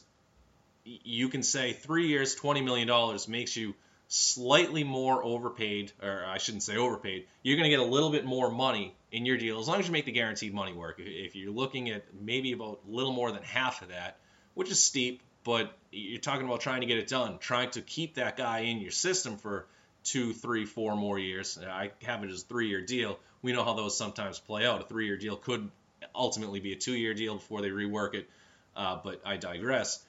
you 0.83 1.29
can 1.29 1.43
say 1.43 1.73
three 1.73 2.07
years, 2.07 2.35
$20 2.35 2.63
million 2.63 3.19
makes 3.27 3.55
you 3.55 3.75
slightly 4.07 4.83
more 4.83 5.23
overpaid, 5.23 5.91
or 6.01 6.25
I 6.25 6.39
shouldn't 6.39 6.63
say 6.63 6.77
overpaid. 6.77 7.27
You're 7.43 7.57
going 7.57 7.69
to 7.69 7.75
get 7.75 7.79
a 7.79 7.89
little 7.89 8.09
bit 8.09 8.25
more 8.25 8.51
money 8.51 8.95
in 9.11 9.25
your 9.25 9.37
deal 9.37 9.59
as 9.59 9.67
long 9.67 9.79
as 9.79 9.87
you 9.87 9.93
make 9.93 10.05
the 10.05 10.11
guaranteed 10.11 10.53
money 10.53 10.73
work. 10.73 10.95
If 10.99 11.35
you're 11.35 11.51
looking 11.51 11.89
at 11.89 12.05
maybe 12.19 12.51
about 12.53 12.81
a 12.87 12.91
little 12.91 13.13
more 13.13 13.31
than 13.31 13.43
half 13.43 13.81
of 13.81 13.89
that, 13.89 14.17
which 14.55 14.71
is 14.71 14.83
steep, 14.83 15.21
but 15.43 15.77
you're 15.91 16.19
talking 16.19 16.45
about 16.45 16.59
trying 16.61 16.81
to 16.81 16.87
get 16.87 16.97
it 16.97 17.07
done, 17.07 17.37
trying 17.37 17.69
to 17.71 17.81
keep 17.81 18.15
that 18.15 18.35
guy 18.35 18.59
in 18.59 18.79
your 18.79 18.91
system 18.91 19.37
for 19.37 19.67
two, 20.03 20.33
three, 20.33 20.65
four 20.65 20.95
more 20.95 21.19
years. 21.19 21.59
I 21.63 21.91
have 22.03 22.23
it 22.23 22.31
as 22.31 22.41
a 22.41 22.45
three 22.45 22.67
year 22.67 22.81
deal. 22.81 23.19
We 23.41 23.53
know 23.53 23.63
how 23.63 23.73
those 23.73 23.95
sometimes 23.95 24.39
play 24.39 24.65
out. 24.65 24.81
A 24.81 24.83
three 24.85 25.05
year 25.05 25.17
deal 25.17 25.35
could 25.35 25.69
ultimately 26.15 26.59
be 26.59 26.73
a 26.73 26.75
two 26.75 26.95
year 26.95 27.13
deal 27.13 27.35
before 27.35 27.61
they 27.61 27.69
rework 27.69 28.13
it. 28.13 28.29
Uh, 28.75 28.99
but 29.03 29.21
I 29.25 29.37
digress. 29.37 30.03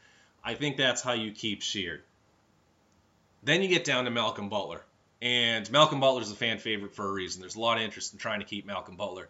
I 0.44 0.54
think 0.54 0.76
that's 0.76 1.02
how 1.02 1.12
you 1.12 1.32
keep 1.32 1.62
Sheard. 1.62 2.02
Then 3.42 3.62
you 3.62 3.68
get 3.68 3.84
down 3.84 4.04
to 4.04 4.10
Malcolm 4.10 4.48
Butler. 4.48 4.82
And 5.22 5.70
Malcolm 5.70 6.00
Butler 6.00 6.22
is 6.22 6.30
a 6.30 6.36
fan 6.36 6.58
favorite 6.58 6.94
for 6.94 7.06
a 7.06 7.12
reason. 7.12 7.40
There's 7.40 7.56
a 7.56 7.60
lot 7.60 7.76
of 7.76 7.82
interest 7.82 8.12
in 8.12 8.18
trying 8.18 8.40
to 8.40 8.46
keep 8.46 8.64
Malcolm 8.64 8.96
Butler, 8.96 9.28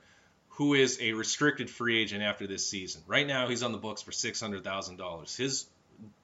who 0.50 0.74
is 0.74 0.98
a 1.00 1.14
restricted 1.14 1.68
free 1.68 2.00
agent 2.00 2.22
after 2.22 2.46
this 2.46 2.68
season. 2.68 3.02
Right 3.06 3.26
now, 3.26 3.48
he's 3.48 3.62
on 3.62 3.72
the 3.72 3.78
books 3.78 4.02
for 4.02 4.12
$600,000. 4.12 5.36
His 5.36 5.66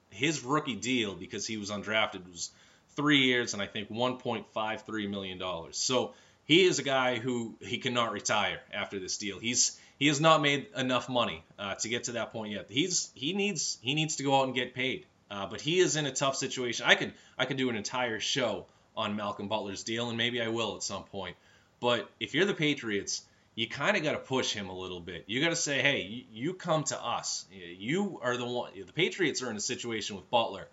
his 0.09 0.43
rookie 0.43 0.75
deal, 0.75 1.15
because 1.15 1.45
he 1.45 1.57
was 1.57 1.69
undrafted, 1.69 2.29
was 2.31 2.49
three 2.95 3.19
years 3.19 3.53
and 3.53 3.61
I 3.61 3.67
think 3.67 3.89
$1.53 3.89 5.09
million. 5.09 5.41
So 5.71 6.13
he 6.45 6.63
is 6.63 6.79
a 6.79 6.83
guy 6.83 7.19
who 7.19 7.55
he 7.61 7.77
cannot 7.77 8.11
retire 8.11 8.59
after 8.73 8.99
this 8.99 9.17
deal. 9.17 9.37
He's 9.37 9.79
he 9.97 10.07
has 10.07 10.21
not 10.21 10.41
made 10.41 10.67
enough 10.75 11.09
money 11.09 11.43
uh, 11.57 11.75
to 11.75 11.89
get 11.89 12.05
to 12.05 12.13
that 12.13 12.31
point 12.31 12.53
yet. 12.53 12.67
He's 12.69 13.11
he 13.15 13.33
needs 13.33 13.77
he 13.81 13.95
needs 13.95 14.17
to 14.17 14.23
go 14.23 14.39
out 14.39 14.45
and 14.45 14.55
get 14.55 14.73
paid. 14.73 15.05
Uh, 15.29 15.45
but 15.45 15.59
he 15.59 15.79
is 15.79 15.95
in 15.95 16.05
a 16.05 16.11
tough 16.11 16.35
situation. 16.35 16.85
I 16.87 16.95
could 16.95 17.13
I 17.37 17.45
could 17.45 17.57
do 17.57 17.69
an 17.69 17.75
entire 17.75 18.19
show 18.19 18.65
on 18.95 19.15
Malcolm 19.15 19.47
Butler's 19.47 19.83
deal, 19.83 20.09
and 20.09 20.17
maybe 20.17 20.41
I 20.41 20.47
will 20.47 20.75
at 20.75 20.83
some 20.83 21.03
point. 21.03 21.35
But 21.79 22.09
if 22.19 22.33
you're 22.33 22.45
the 22.45 22.53
Patriots, 22.53 23.23
you 23.53 23.67
kind 23.67 23.97
of 23.97 24.03
got 24.03 24.13
to 24.13 24.19
push 24.19 24.53
him 24.53 24.69
a 24.69 24.77
little 24.77 24.99
bit. 24.99 25.25
You 25.27 25.41
got 25.41 25.49
to 25.49 25.55
say, 25.55 25.81
hey, 25.81 26.01
you, 26.01 26.23
you, 26.31 26.53
come 26.53 26.83
to 26.85 27.03
us. 27.03 27.45
You 27.51 28.19
are 28.23 28.37
the 28.37 28.45
one. 28.45 28.71
The 28.75 28.93
Patriots 28.93 29.43
are 29.43 29.51
in 29.51 29.57
a 29.57 29.61
situation 29.61 30.15
with 30.15 30.29
Butler. 30.29 30.67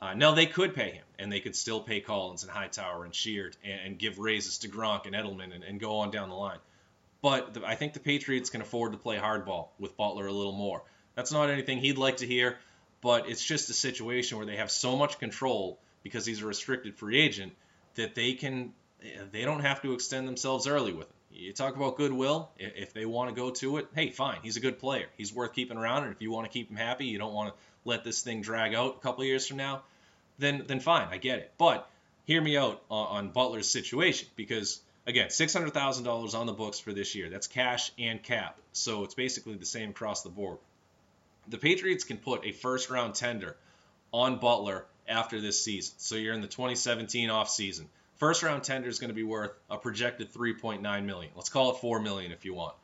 Uh, 0.00 0.14
now 0.14 0.34
they 0.34 0.46
could 0.46 0.74
pay 0.74 0.90
him, 0.90 1.04
and 1.18 1.32
they 1.32 1.40
could 1.40 1.56
still 1.56 1.80
pay 1.80 2.00
Collins 2.00 2.42
and 2.42 2.52
Hightower 2.52 3.04
and 3.04 3.14
Sheard 3.14 3.56
and, 3.64 3.80
and 3.84 3.98
give 3.98 4.18
raises 4.18 4.58
to 4.58 4.68
Gronk 4.68 5.06
and 5.06 5.14
Edelman 5.14 5.54
and, 5.54 5.64
and 5.64 5.80
go 5.80 5.98
on 5.98 6.10
down 6.10 6.28
the 6.28 6.34
line. 6.34 6.58
But 7.22 7.54
the, 7.54 7.66
I 7.66 7.74
think 7.74 7.92
the 7.92 8.00
Patriots 8.00 8.50
can 8.50 8.60
afford 8.60 8.92
to 8.92 8.98
play 8.98 9.16
hardball 9.16 9.68
with 9.78 9.96
Butler 9.96 10.26
a 10.26 10.32
little 10.32 10.52
more. 10.52 10.82
That's 11.14 11.32
not 11.32 11.50
anything 11.50 11.78
he'd 11.78 11.98
like 11.98 12.18
to 12.18 12.26
hear, 12.26 12.58
but 13.00 13.28
it's 13.28 13.44
just 13.44 13.70
a 13.70 13.72
situation 13.72 14.36
where 14.36 14.46
they 14.46 14.56
have 14.56 14.70
so 14.70 14.96
much 14.96 15.18
control 15.18 15.78
because 16.02 16.26
he's 16.26 16.42
a 16.42 16.46
restricted 16.46 16.96
free 16.96 17.18
agent 17.18 17.52
that 17.94 18.14
they 18.14 18.34
can 18.34 18.72
they 19.32 19.44
don't 19.44 19.60
have 19.60 19.82
to 19.82 19.92
extend 19.92 20.26
themselves 20.26 20.66
early 20.66 20.92
with 20.92 21.06
him. 21.06 21.16
You 21.32 21.52
talk 21.52 21.76
about 21.76 21.96
goodwill. 21.96 22.50
If 22.58 22.94
they 22.94 23.04
want 23.04 23.28
to 23.28 23.36
go 23.36 23.50
to 23.50 23.76
it, 23.76 23.88
hey, 23.94 24.10
fine. 24.10 24.38
He's 24.42 24.56
a 24.56 24.60
good 24.60 24.78
player. 24.78 25.06
He's 25.18 25.34
worth 25.34 25.52
keeping 25.52 25.76
around. 25.76 26.04
And 26.04 26.12
if 26.12 26.22
you 26.22 26.30
want 26.30 26.46
to 26.46 26.52
keep 26.52 26.70
him 26.70 26.76
happy, 26.76 27.06
you 27.06 27.18
don't 27.18 27.34
want 27.34 27.50
to 27.50 27.60
let 27.84 28.04
this 28.04 28.22
thing 28.22 28.40
drag 28.40 28.74
out 28.74 28.96
a 28.96 29.00
couple 29.00 29.22
years 29.24 29.46
from 29.46 29.58
now, 29.58 29.82
then 30.38 30.64
then 30.66 30.80
fine. 30.80 31.08
I 31.10 31.18
get 31.18 31.38
it. 31.38 31.52
But 31.58 31.88
hear 32.24 32.40
me 32.40 32.56
out 32.56 32.82
on, 32.90 33.06
on 33.18 33.30
Butler's 33.30 33.68
situation 33.68 34.28
because 34.34 34.80
Again, 35.06 35.28
$600,000 35.28 36.34
on 36.34 36.46
the 36.46 36.52
books 36.52 36.80
for 36.80 36.92
this 36.92 37.14
year. 37.14 37.30
That's 37.30 37.46
cash 37.46 37.92
and 37.98 38.22
cap. 38.22 38.58
So 38.72 39.04
it's 39.04 39.14
basically 39.14 39.54
the 39.54 39.66
same 39.66 39.90
across 39.90 40.22
the 40.22 40.30
board. 40.30 40.58
The 41.48 41.58
Patriots 41.58 42.02
can 42.02 42.16
put 42.16 42.44
a 42.44 42.50
first 42.50 42.90
round 42.90 43.14
tender 43.14 43.56
on 44.12 44.38
Butler 44.38 44.84
after 45.08 45.40
this 45.40 45.62
season. 45.62 45.94
So 45.98 46.16
you're 46.16 46.34
in 46.34 46.40
the 46.40 46.48
2017 46.48 47.28
offseason. 47.28 47.84
First 48.16 48.42
round 48.42 48.64
tender 48.64 48.88
is 48.88 48.98
going 48.98 49.10
to 49.10 49.14
be 49.14 49.22
worth 49.22 49.52
a 49.70 49.78
projected 49.78 50.32
3.9 50.32 51.04
million. 51.04 51.30
Let's 51.36 51.50
call 51.50 51.70
it 51.70 51.78
4 51.78 52.00
million 52.00 52.32
if 52.32 52.44
you 52.44 52.54
want. 52.54 52.74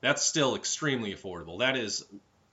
That's 0.00 0.22
still 0.22 0.54
extremely 0.54 1.14
affordable. 1.14 1.58
That 1.58 1.76
is 1.76 2.04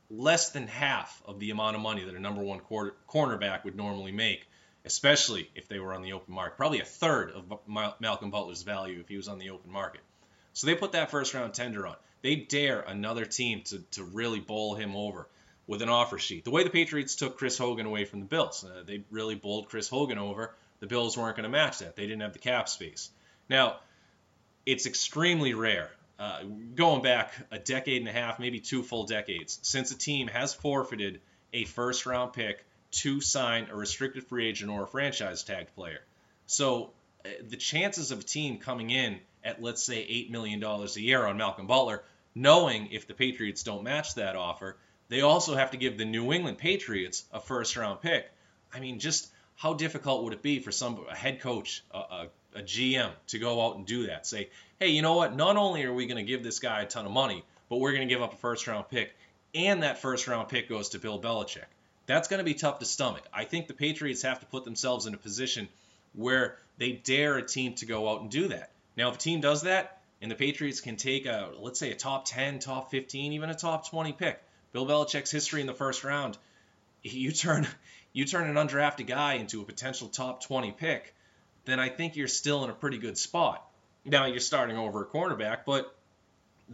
less 0.10 0.50
than 0.50 0.68
half 0.68 1.22
of 1.26 1.40
the 1.40 1.52
amount 1.52 1.76
of 1.76 1.82
money 1.82 2.04
that 2.04 2.16
a 2.16 2.20
number 2.20 2.42
one 2.42 2.60
quarter, 2.60 2.96
cornerback 3.08 3.64
would 3.64 3.76
normally 3.76 4.12
make 4.12 4.46
especially 4.86 5.50
if 5.56 5.68
they 5.68 5.80
were 5.80 5.94
on 5.94 6.02
the 6.02 6.14
open 6.14 6.34
market. 6.34 6.58
Probably 6.58 6.80
a 6.80 6.86
third 6.86 7.32
of 7.32 7.60
Malcolm 8.00 8.32
Butler's 8.32 8.62
value 8.62 9.00
if 9.00 9.10
he 9.10 9.18
was 9.18 9.28
on 9.28 9.40
the 9.40 9.50
open 9.50 9.72
market. 9.72 10.02
So 10.54 10.68
they 10.68 10.76
put 10.76 10.94
that 10.94 11.12
first 11.12 11.34
round 11.34 11.54
tender 11.54 11.86
on. 11.88 11.96
They 12.22 12.36
dare 12.36 12.82
another 12.82 13.26
team 13.26 13.62
to, 13.66 13.80
to 13.92 14.04
really 14.04 14.40
bowl 14.40 14.76
him 14.76 14.96
over 14.96 15.28
with 15.68 15.82
an 15.82 15.90
offer 15.90 16.18
sheet. 16.18 16.44
The 16.44 16.52
way 16.52 16.64
the 16.64 16.70
Patriots 16.70 17.16
took 17.16 17.38
Chris 17.38 17.58
Hogan 17.58 17.86
away 17.86 18.06
from 18.06 18.20
the 18.20 18.26
Bills, 18.26 18.64
uh, 18.64 18.84
they 18.86 19.04
really 19.10 19.36
bowled 19.36 19.70
Chris 19.70 19.90
Hogan 19.90 20.18
over. 20.18 20.56
The 20.80 20.88
Bills 20.88 21.18
weren't 21.18 21.36
going 21.36 21.44
to 21.44 21.50
match 21.50 21.80
that. 21.80 21.96
They 21.96 22.04
didn't 22.04 22.22
have 22.22 22.34
the 22.34 22.40
cap 22.40 22.70
space. 22.70 23.10
Now, 23.50 23.78
it's 24.66 24.86
extremely 24.86 25.54
rare, 25.54 25.92
uh, 26.20 26.44
going 26.76 27.02
back 27.02 27.34
a 27.52 27.60
decade 27.60 28.02
and 28.02 28.10
a 28.10 28.12
half, 28.12 28.40
maybe 28.40 28.60
two 28.60 28.84
full 28.84 29.06
decades, 29.06 29.60
since 29.62 29.92
a 29.92 29.98
team 29.98 30.28
has 30.28 30.54
forfeited 30.54 31.22
a 31.54 31.66
first 31.66 32.06
round 32.06 32.34
pick 32.34 32.65
to 32.96 33.22
sign 33.22 33.68
a 33.70 33.76
restricted 33.76 34.26
free 34.26 34.48
agent 34.48 34.72
or 34.72 34.84
a 34.84 34.88
franchise 34.88 35.44
tagged 35.44 35.76
player. 35.76 36.00
So 36.48 36.92
uh, 37.26 37.30
the 37.50 37.58
chances 37.58 38.12
of 38.12 38.20
a 38.20 38.24
team 38.24 38.58
coming 38.58 38.90
in 38.90 39.20
at 39.44 39.62
let's 39.62 39.84
say 39.84 39.98
$8 39.98 40.32
million 40.32 40.64
a 40.64 40.86
year 41.00 41.26
on 41.26 41.38
Malcolm 41.38 41.68
Butler, 41.68 42.04
knowing 42.34 42.90
if 42.92 43.08
the 43.08 43.14
Patriots 43.14 43.64
don't 43.64 43.84
match 43.84 44.16
that 44.16 44.36
offer, 44.36 44.78
they 45.10 45.22
also 45.22 45.56
have 45.56 45.72
to 45.72 45.78
give 45.78 45.98
the 45.98 46.06
New 46.06 46.34
England 46.34 46.58
Patriots 46.58 47.26
a 47.32 47.40
first 47.40 47.76
round 47.76 48.02
pick. 48.02 48.32
I 48.74 48.80
mean, 48.80 49.00
just 49.00 49.30
how 49.56 49.74
difficult 49.74 50.24
would 50.24 50.34
it 50.34 50.42
be 50.42 50.60
for 50.60 50.72
some 50.72 51.06
a 51.10 51.16
head 51.16 51.42
coach, 51.42 51.84
a, 51.92 51.98
a, 51.98 52.28
a 52.56 52.62
GM 52.62 53.12
to 53.28 53.40
go 53.40 53.66
out 53.66 53.78
and 53.78 53.86
do 53.86 54.08
that? 54.08 54.26
Say, 54.26 54.50
hey, 54.80 54.90
you 54.90 55.02
know 55.02 55.16
what? 55.16 55.36
Not 55.36 55.58
only 55.58 55.84
are 55.84 55.94
we 55.94 56.08
going 56.08 56.24
to 56.24 56.30
give 56.30 56.44
this 56.44 56.60
guy 56.60 56.82
a 56.82 56.88
ton 56.88 57.06
of 57.06 57.12
money, 57.12 57.44
but 57.70 57.78
we're 57.78 57.92
going 57.92 58.08
to 58.08 58.14
give 58.14 58.22
up 58.22 58.34
a 58.34 58.38
first 58.38 58.68
round 58.68 58.90
pick, 58.90 59.16
and 59.54 59.84
that 59.84 60.00
first 60.00 60.28
round 60.28 60.50
pick 60.50 60.70
goes 60.70 60.90
to 60.90 61.00
Bill 61.00 61.22
Belichick. 61.22 61.66
That's 62.06 62.28
going 62.28 62.38
to 62.40 62.44
be 62.44 62.54
tough 62.54 62.80
to 62.80 62.86
stomach. 62.86 63.24
I 63.34 63.46
think 63.46 63.68
the 63.68 63.74
Patriots 63.74 64.22
have 64.22 64.40
to 64.40 64.46
put 64.46 64.64
themselves 64.64 65.06
in 65.06 65.14
a 65.14 65.18
position 65.18 65.68
where 66.14 66.58
they 66.78 66.92
dare 66.92 67.38
a 67.38 67.46
team 67.46 67.74
to 67.76 67.86
go 67.86 68.10
out 68.10 68.22
and 68.22 68.30
do 68.30 68.50
that. 68.50 68.72
Now, 68.96 69.10
if 69.10 69.16
a 69.16 69.20
team 69.20 69.42
does 69.42 69.64
that, 69.64 70.02
and 70.22 70.32
the 70.32 70.36
Patriots 70.36 70.82
can 70.82 70.96
take 70.96 71.26
a, 71.26 71.52
let's 71.60 71.80
say, 71.80 71.92
a 71.92 71.96
top 71.96 72.26
10, 72.26 72.60
top 72.60 72.92
15, 72.92 73.34
even 73.34 73.50
a 73.50 73.56
top 73.56 73.90
20 73.90 74.14
pick, 74.14 74.42
Bill 74.72 74.86
Belichick's 74.86 75.32
history 75.32 75.62
in 75.62 75.68
the 75.68 75.74
first 75.74 76.04
round, 76.04 76.38
you 77.04 77.32
turn 77.32 77.68
you 78.14 78.24
turn 78.24 78.50
an 78.50 78.56
undrafted 78.56 79.08
guy 79.08 79.34
into 79.34 79.62
a 79.62 79.66
potential 79.66 80.08
top 80.08 80.42
20 80.42 80.72
pick, 80.72 81.14
then 81.66 81.82
I 81.82 81.90
think 81.90 82.16
you're 82.16 82.30
still 82.30 82.64
in 82.64 82.70
a 82.70 82.74
pretty 82.74 82.98
good 82.98 83.18
spot. 83.18 83.68
Now 84.06 84.26
you're 84.26 84.40
starting 84.40 84.78
over 84.78 85.02
a 85.02 85.06
cornerback, 85.06 85.60
but 85.66 85.94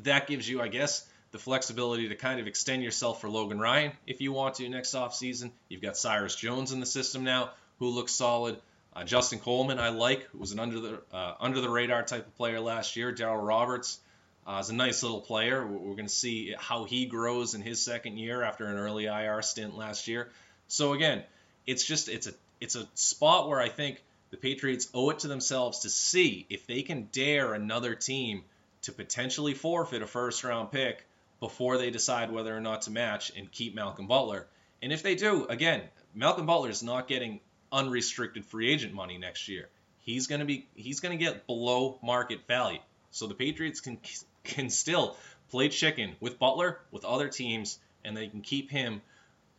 that 0.03 0.27
gives 0.27 0.47
you, 0.47 0.61
I 0.61 0.67
guess, 0.67 1.03
the 1.31 1.39
flexibility 1.39 2.09
to 2.09 2.15
kind 2.15 2.39
of 2.39 2.47
extend 2.47 2.83
yourself 2.83 3.21
for 3.21 3.29
Logan 3.29 3.59
Ryan 3.59 3.93
if 4.05 4.21
you 4.21 4.31
want 4.31 4.55
to 4.55 4.67
next 4.69 4.93
offseason. 4.93 5.51
You've 5.69 5.81
got 5.81 5.97
Cyrus 5.97 6.35
Jones 6.35 6.71
in 6.71 6.79
the 6.79 6.85
system 6.85 7.23
now, 7.23 7.51
who 7.79 7.89
looks 7.89 8.11
solid. 8.11 8.57
Uh, 8.93 9.05
Justin 9.05 9.39
Coleman, 9.39 9.79
I 9.79 9.89
like, 9.89 10.23
who 10.23 10.39
was 10.39 10.51
an 10.51 10.59
under 10.59 10.79
the 10.79 11.01
uh, 11.13 11.35
under 11.39 11.61
the 11.61 11.69
radar 11.69 12.03
type 12.03 12.27
of 12.27 12.35
player 12.35 12.59
last 12.59 12.97
year. 12.97 13.13
Darryl 13.13 13.45
Roberts 13.45 13.99
uh, 14.45 14.57
is 14.59 14.69
a 14.69 14.75
nice 14.75 15.01
little 15.01 15.21
player. 15.21 15.65
We're, 15.65 15.77
we're 15.77 15.95
going 15.95 16.07
to 16.07 16.09
see 16.09 16.53
how 16.57 16.83
he 16.83 17.05
grows 17.05 17.55
in 17.55 17.61
his 17.61 17.81
second 17.81 18.17
year 18.17 18.43
after 18.43 18.65
an 18.65 18.77
early 18.77 19.05
IR 19.05 19.41
stint 19.41 19.77
last 19.77 20.09
year. 20.09 20.29
So 20.67 20.91
again, 20.91 21.23
it's 21.65 21.85
just 21.85 22.09
it's 22.09 22.27
a 22.27 22.33
it's 22.59 22.75
a 22.75 22.85
spot 22.95 23.47
where 23.47 23.61
I 23.61 23.69
think 23.69 24.03
the 24.31 24.37
Patriots 24.37 24.89
owe 24.93 25.09
it 25.11 25.19
to 25.19 25.29
themselves 25.29 25.79
to 25.79 25.89
see 25.89 26.45
if 26.49 26.67
they 26.67 26.81
can 26.81 27.07
dare 27.13 27.53
another 27.53 27.95
team 27.95 28.43
to 28.83 28.91
potentially 28.91 29.53
forfeit 29.53 30.01
a 30.01 30.07
first 30.07 30.43
round 30.43 30.71
pick 30.71 31.05
before 31.41 31.77
they 31.77 31.89
decide 31.89 32.31
whether 32.31 32.55
or 32.55 32.61
not 32.61 32.83
to 32.83 32.91
match 32.91 33.33
and 33.35 33.51
keep 33.51 33.75
Malcolm 33.75 34.07
Butler. 34.07 34.47
And 34.81 34.93
if 34.93 35.03
they 35.03 35.15
do, 35.15 35.45
again, 35.47 35.81
Malcolm 36.15 36.45
Butler 36.45 36.69
is 36.69 36.83
not 36.83 37.09
getting 37.09 37.41
unrestricted 37.71 38.45
free 38.45 38.71
agent 38.71 38.93
money 38.93 39.17
next 39.17 39.49
year. 39.49 39.67
He's 40.03 40.27
going 40.27 40.39
to 40.39 40.45
be 40.45 40.67
he's 40.75 41.01
going 41.01 41.17
to 41.17 41.23
get 41.23 41.47
below 41.47 41.99
market 42.01 42.47
value. 42.47 42.79
So 43.09 43.27
the 43.27 43.33
Patriots 43.33 43.81
can 43.81 43.97
can 44.43 44.69
still 44.69 45.17
play 45.49 45.67
chicken 45.67 46.15
with 46.19 46.39
Butler, 46.39 46.79
with 46.91 47.03
other 47.03 47.27
teams, 47.27 47.79
and 48.05 48.15
they 48.15 48.27
can 48.27 48.41
keep 48.41 48.71
him 48.71 49.01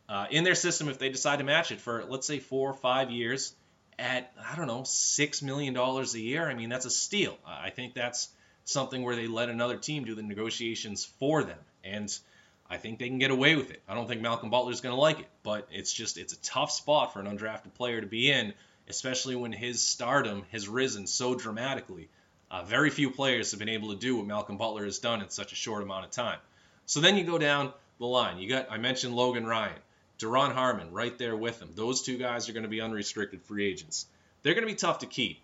uh, 0.09 0.27
in 0.31 0.45
their 0.45 0.55
system 0.55 0.89
if 0.89 0.99
they 0.99 1.11
decide 1.11 1.39
to 1.39 1.45
match 1.45 1.73
it 1.73 1.81
for 1.81 2.05
let's 2.09 2.27
say 2.27 2.39
four 2.39 2.71
or 2.71 2.75
five 2.75 3.11
years 3.11 3.55
at 3.99 4.33
I 4.51 4.57
don't 4.57 4.69
know 4.69 4.85
six 4.85 5.43
million 5.43 5.75
dollars 5.75 6.15
a 6.15 6.21
year. 6.21 6.49
I 6.49 6.55
mean 6.55 6.69
that's 6.69 6.87
a 6.87 6.91
steal. 6.91 7.37
I 7.45 7.71
think 7.71 7.95
that's 7.95 8.29
something 8.65 9.03
where 9.03 9.17
they 9.17 9.27
let 9.27 9.49
another 9.49 9.77
team 9.77 10.05
do 10.05 10.15
the 10.15 10.23
negotiations 10.23 11.05
for 11.05 11.43
them, 11.43 11.59
and 11.85 12.17
I 12.71 12.79
think 12.79 12.99
they 12.99 13.09
can 13.09 13.19
get 13.19 13.31
away 13.31 13.57
with 13.57 13.71
it. 13.71 13.83
I 13.89 13.95
don't 13.95 14.09
think 14.09 14.23
Malcolm 14.23 14.51
Butler's 14.51 14.81
going 14.81 14.95
to 14.95 15.01
like 15.01 15.21
it, 15.21 15.29
but 15.43 15.69
it's 15.71 15.93
just 15.93 16.17
it's 16.17 16.33
a 16.33 16.41
tough 16.41 16.71
spot 16.71 17.13
for 17.13 17.21
an 17.21 17.27
undrafted 17.27 17.75
player 17.75 18.01
to 18.01 18.07
be 18.07 18.31
in, 18.31 18.55
especially 18.89 19.37
when 19.37 19.53
his 19.53 19.83
stardom 19.83 20.45
has 20.53 20.69
risen 20.69 21.07
so 21.07 21.35
dramatically. 21.35 22.09
Uh, 22.51 22.63
very 22.63 22.91
few 22.91 23.11
players 23.11 23.51
have 23.51 23.59
been 23.59 23.69
able 23.69 23.91
to 23.91 23.99
do 23.99 24.17
what 24.17 24.27
Malcolm 24.27 24.57
Butler 24.57 24.85
has 24.85 24.99
done 24.99 25.23
in 25.23 25.31
such 25.31 25.53
a 25.53 25.57
short 25.57 25.83
amount 25.83 26.05
of 26.05 26.11
time. 26.11 26.39
So 26.87 27.01
then 27.01 27.17
you 27.17 27.25
go 27.25 27.39
down 27.39 27.73
the 27.99 28.07
line. 28.07 28.39
You 28.39 28.49
got 28.49 28.71
I 28.71 28.79
mentioned 28.79 29.15
Logan 29.15 29.47
Ryan, 29.47 29.79
Duron 30.19 30.53
Harmon 30.53 30.93
right 30.93 31.17
there 31.19 31.37
with 31.37 31.61
him. 31.61 31.71
Those 31.75 32.03
two 32.03 32.19
guys 32.19 32.49
are 32.49 32.53
going 32.53 32.65
to 32.65 32.69
be 32.69 32.81
unrestricted 32.81 33.43
free 33.43 33.67
agents. 33.67 34.07
They're 34.43 34.55
going 34.55 34.67
to 34.67 34.73
be 34.73 34.79
tough 34.79 35.01
to 35.01 35.07
keep. 35.07 35.41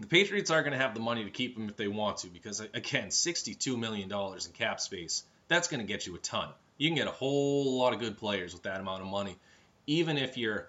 The 0.00 0.06
Patriots 0.06 0.50
aren't 0.50 0.64
going 0.64 0.78
to 0.78 0.82
have 0.82 0.94
the 0.94 1.00
money 1.00 1.24
to 1.24 1.30
keep 1.30 1.54
them 1.54 1.68
if 1.68 1.76
they 1.76 1.88
want 1.88 2.18
to 2.18 2.28
because 2.28 2.60
again, 2.60 3.08
$62 3.08 3.78
million 3.78 4.10
in 4.10 4.52
cap 4.54 4.80
space. 4.80 5.24
That's 5.48 5.68
going 5.68 5.80
to 5.80 5.86
get 5.86 6.06
you 6.06 6.14
a 6.14 6.18
ton. 6.18 6.48
You 6.78 6.88
can 6.88 6.96
get 6.96 7.06
a 7.06 7.12
whole 7.12 7.78
lot 7.78 7.92
of 7.92 8.00
good 8.00 8.16
players 8.16 8.54
with 8.54 8.62
that 8.62 8.80
amount 8.80 9.02
of 9.02 9.08
money, 9.08 9.36
even 9.86 10.16
if 10.16 10.38
you're 10.38 10.68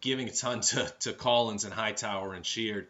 giving 0.00 0.28
a 0.28 0.32
ton 0.32 0.60
to, 0.60 0.90
to 1.00 1.12
Collins 1.12 1.64
and 1.64 1.74
Hightower 1.74 2.32
and 2.32 2.46
Sheard. 2.46 2.86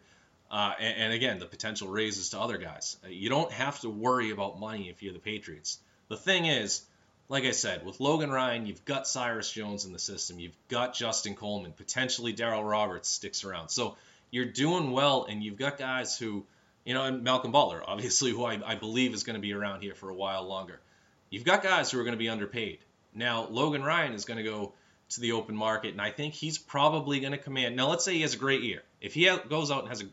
Uh, 0.49 0.71
and, 0.79 0.97
and, 0.97 1.13
again, 1.13 1.39
the 1.39 1.47
potential 1.47 1.87
raises 1.87 2.29
to 2.29 2.39
other 2.39 2.57
guys. 2.57 2.97
You 3.09 3.27
don't 3.29 3.51
have 3.51 3.79
to 3.81 3.89
worry 3.89 4.29
about 4.29 4.59
money 4.59 4.87
if 4.89 5.01
you're 5.01 5.11
the 5.11 5.19
Patriots. 5.19 5.79
The 6.09 6.17
thing 6.17 6.45
is, 6.45 6.83
like 7.27 7.43
I 7.43 7.51
said, 7.51 7.83
with 7.83 7.99
Logan 7.99 8.29
Ryan, 8.29 8.67
you've 8.67 8.85
got 8.85 9.07
Cyrus 9.07 9.51
Jones 9.51 9.85
in 9.85 9.93
the 9.93 9.99
system. 9.99 10.39
You've 10.39 10.55
got 10.69 10.93
Justin 10.93 11.33
Coleman. 11.33 11.73
Potentially 11.73 12.33
Darryl 12.33 12.69
Roberts 12.69 13.09
sticks 13.09 13.43
around. 13.43 13.69
So 13.69 13.97
you're 14.33 14.45
doing 14.45 14.89
well, 14.89 15.27
and 15.29 15.43
you've 15.43 15.59
got 15.59 15.77
guys 15.77 16.17
who, 16.17 16.43
you 16.85 16.95
know, 16.95 17.03
and 17.03 17.23
Malcolm 17.23 17.51
Butler, 17.51 17.83
obviously, 17.87 18.31
who 18.31 18.43
I, 18.43 18.59
I 18.65 18.73
believe 18.73 19.13
is 19.13 19.23
going 19.23 19.35
to 19.35 19.39
be 19.39 19.53
around 19.53 19.81
here 19.81 19.93
for 19.93 20.09
a 20.09 20.15
while 20.15 20.47
longer. 20.47 20.81
You've 21.29 21.43
got 21.43 21.61
guys 21.61 21.91
who 21.91 21.99
are 21.99 22.03
going 22.03 22.15
to 22.15 22.19
be 22.19 22.29
underpaid. 22.29 22.79
Now, 23.13 23.45
Logan 23.47 23.83
Ryan 23.83 24.13
is 24.13 24.25
going 24.25 24.37
to 24.37 24.43
go 24.43 24.73
to 25.09 25.21
the 25.21 25.33
open 25.33 25.55
market, 25.55 25.91
and 25.91 26.01
I 26.01 26.09
think 26.09 26.33
he's 26.33 26.57
probably 26.57 27.19
going 27.19 27.33
to 27.33 27.37
command. 27.37 27.75
Now, 27.75 27.89
let's 27.89 28.03
say 28.03 28.15
he 28.15 28.21
has 28.21 28.33
a 28.33 28.37
great 28.37 28.63
year. 28.63 28.81
If 29.01 29.13
he 29.13 29.29
goes 29.49 29.69
out 29.69 29.81
and 29.81 29.89
has 29.89 30.01
a, 30.01 30.05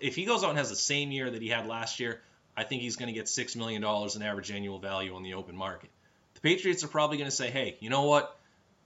if 0.00 0.16
he 0.16 0.24
goes 0.24 0.42
out 0.42 0.50
and 0.50 0.58
has 0.58 0.70
the 0.70 0.76
same 0.76 1.12
year 1.12 1.30
that 1.30 1.40
he 1.40 1.48
had 1.48 1.68
last 1.68 2.00
year, 2.00 2.20
I 2.56 2.64
think 2.64 2.82
he's 2.82 2.96
going 2.96 3.06
to 3.06 3.12
get 3.12 3.28
six 3.28 3.54
million 3.54 3.80
dollars 3.80 4.16
in 4.16 4.22
average 4.22 4.50
annual 4.50 4.80
value 4.80 5.14
on 5.14 5.22
the 5.22 5.34
open 5.34 5.56
market. 5.56 5.90
The 6.34 6.40
Patriots 6.40 6.82
are 6.82 6.88
probably 6.88 7.18
going 7.18 7.30
to 7.30 7.36
say, 7.36 7.50
"Hey, 7.50 7.76
you 7.78 7.90
know 7.90 8.06
what? 8.06 8.36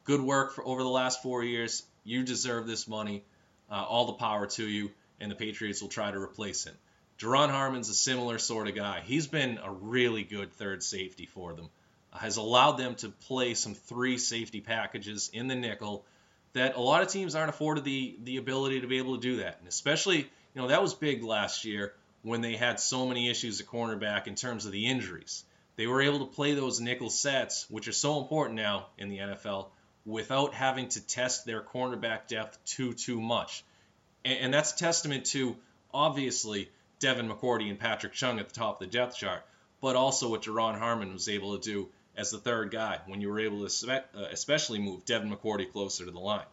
Good 0.05 0.21
work 0.21 0.53
for 0.53 0.67
over 0.67 0.83
the 0.83 0.91
last 0.91 1.23
four 1.23 1.43
years. 1.43 1.83
You 2.05 2.25
deserve 2.25 2.67
this 2.67 2.87
money. 2.87 3.25
Uh, 3.73 3.83
all 3.83 4.07
the 4.07 4.13
power 4.13 4.47
to 4.47 4.69
you." 4.69 4.93
And 5.21 5.31
the 5.31 5.37
Patriots 5.37 5.81
will 5.81 5.89
try 5.89 6.11
to 6.11 6.19
replace 6.19 6.65
him. 6.65 6.75
Duron 7.19 7.51
Harmon's 7.51 7.89
a 7.89 7.95
similar 7.95 8.39
sort 8.39 8.69
of 8.69 8.75
guy. 8.75 9.03
He's 9.05 9.27
been 9.27 9.59
a 9.63 9.71
really 9.71 10.25
good 10.25 10.53
third 10.53 10.83
safety 10.83 11.27
for 11.27 11.55
them 11.55 11.71
has 12.15 12.37
allowed 12.37 12.73
them 12.73 12.95
to 12.97 13.09
play 13.09 13.55
some 13.55 13.75
three 13.75 14.19
safety 14.19 14.61
packages 14.61 15.31
in 15.33 15.49
the 15.49 15.55
nickel 15.55 16.05
that 16.53 16.77
a 16.77 16.81
lot 16.81 17.03
of 17.03 17.09
teams 17.09 17.35
aren't 17.35 17.49
afforded 17.49 17.85
the 17.85 18.17
the 18.25 18.37
ability 18.37 18.81
to 18.83 18.87
be 18.87 18.99
able 18.99 19.15
to 19.15 19.21
do 19.21 19.37
that. 19.37 19.59
And 19.59 19.69
especially, 19.69 20.19
you 20.19 20.61
know, 20.61 20.69
that 20.69 20.83
was 20.83 20.95
big 20.95 21.23
last 21.23 21.65
year 21.65 21.95
when 22.23 22.43
they 22.43 22.57
had 22.57 22.79
so 22.79 23.07
many 23.07 23.31
issues 23.31 23.61
at 23.61 23.67
cornerback 23.67 24.27
in 24.27 24.35
terms 24.35 24.67
of 24.67 24.73
the 24.73 24.87
injuries. 24.87 25.45
They 25.77 25.87
were 25.87 26.03
able 26.03 26.19
to 26.21 26.27
play 26.27 26.53
those 26.53 26.81
nickel 26.81 27.09
sets, 27.09 27.69
which 27.71 27.89
are 27.89 27.93
so 27.93 28.21
important 28.21 28.57
now 28.57 28.89
in 28.99 29.09
the 29.09 29.19
NFL, 29.19 29.69
without 30.05 30.55
having 30.55 30.89
to 30.89 31.07
test 31.07 31.45
their 31.45 31.63
cornerback 31.63 32.27
depth 32.27 32.59
too 32.65 32.93
too 32.93 33.21
much. 33.21 33.65
And, 34.25 34.39
and 34.39 34.55
that's 34.55 34.73
testament 34.73 35.27
to 35.27 35.57
obviously 35.93 36.71
Devin 36.99 37.29
McCourty 37.29 37.69
and 37.69 37.79
Patrick 37.79 38.13
Chung 38.13 38.39
at 38.39 38.49
the 38.49 38.55
top 38.55 38.81
of 38.81 38.91
the 38.91 38.93
depth 38.99 39.17
chart, 39.17 39.45
but 39.81 39.97
also 39.97 40.31
what 40.31 40.43
Duron 40.43 40.79
Harmon 40.79 41.13
was 41.13 41.29
able 41.29 41.59
to 41.59 41.71
do 41.71 41.89
as 42.17 42.31
the 42.31 42.39
third 42.39 42.71
guy 42.71 43.01
when 43.07 43.21
you 43.21 43.29
were 43.29 43.41
able 43.41 43.67
to 43.67 43.93
uh, 43.93 44.01
especially 44.31 44.79
move 44.79 45.05
Devin 45.05 45.31
McCourty 45.31 45.71
closer 45.71 46.05
to 46.05 46.11
the 46.11 46.21
line. 46.21 46.47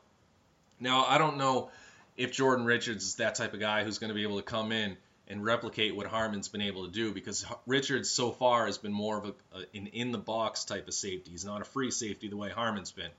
Now, 0.79 1.05
I 1.05 1.17
don't 1.17 1.37
know 1.37 1.69
if 2.15 2.31
Jordan 2.31 2.65
Richards 2.65 3.03
is 3.03 3.15
that 3.15 3.35
type 3.35 3.53
of 3.53 3.59
guy 3.59 3.83
who's 3.83 3.99
going 3.99 4.09
to 4.09 4.15
be 4.15 4.23
able 4.23 4.37
to 4.37 4.43
come 4.43 4.71
in 4.71 4.97
and 5.27 5.43
replicate 5.43 5.95
what 5.95 6.07
Harmon's 6.07 6.47
been 6.47 6.61
able 6.61 6.85
to 6.85 6.91
do 6.91 7.13
because 7.13 7.45
Richards 7.67 8.09
so 8.09 8.31
far 8.31 8.65
has 8.65 8.77
been 8.77 8.93
more 8.93 9.17
of 9.17 9.25
a, 9.53 9.77
an 9.77 9.87
in 9.87 10.11
the 10.11 10.17
box 10.17 10.65
type 10.65 10.87
of 10.87 10.93
safety. 10.93 11.31
He's 11.31 11.45
not 11.45 11.61
a 11.61 11.65
free 11.65 11.91
safety 11.91 12.29
the 12.29 12.37
way 12.37 12.49
Harmon's 12.49 12.91
been. 12.91 13.11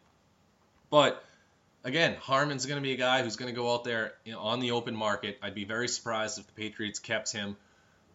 But 0.90 1.24
again, 1.84 2.16
Harmon's 2.20 2.66
going 2.66 2.78
to 2.78 2.82
be 2.82 2.92
a 2.92 2.96
guy 2.96 3.22
who's 3.22 3.36
going 3.36 3.52
to 3.52 3.58
go 3.58 3.72
out 3.72 3.84
there 3.84 4.14
you 4.24 4.32
know, 4.32 4.40
on 4.40 4.60
the 4.60 4.72
open 4.72 4.94
market. 4.94 5.38
I'd 5.42 5.54
be 5.54 5.64
very 5.64 5.88
surprised 5.88 6.38
if 6.38 6.46
the 6.46 6.52
Patriots 6.52 6.98
kept 6.98 7.32
him 7.32 7.56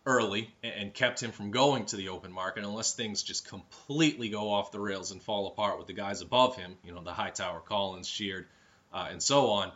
early 0.06 0.54
and 0.62 0.94
kept 0.94 1.22
him 1.22 1.32
from 1.32 1.50
going 1.50 1.86
to 1.86 1.96
the 1.96 2.10
open 2.10 2.32
market 2.32 2.64
unless 2.64 2.94
things 2.94 3.24
just 3.24 3.48
completely 3.48 4.30
go 4.30 4.52
off 4.52 4.72
the 4.72 4.80
rails 4.80 5.12
and 5.12 5.22
fall 5.22 5.48
apart 5.48 5.80
with 5.80 5.88
the 5.88 5.94
guys 5.94 6.22
above 6.22 6.56
him, 6.56 6.78
you 6.84 6.94
know, 6.94 7.02
the 7.02 7.14
Hightower, 7.14 7.60
Collins, 7.62 8.08
Sheard, 8.08 8.46
uh, 8.94 9.08
and 9.10 9.22
so 9.22 9.50
on. 9.52 9.72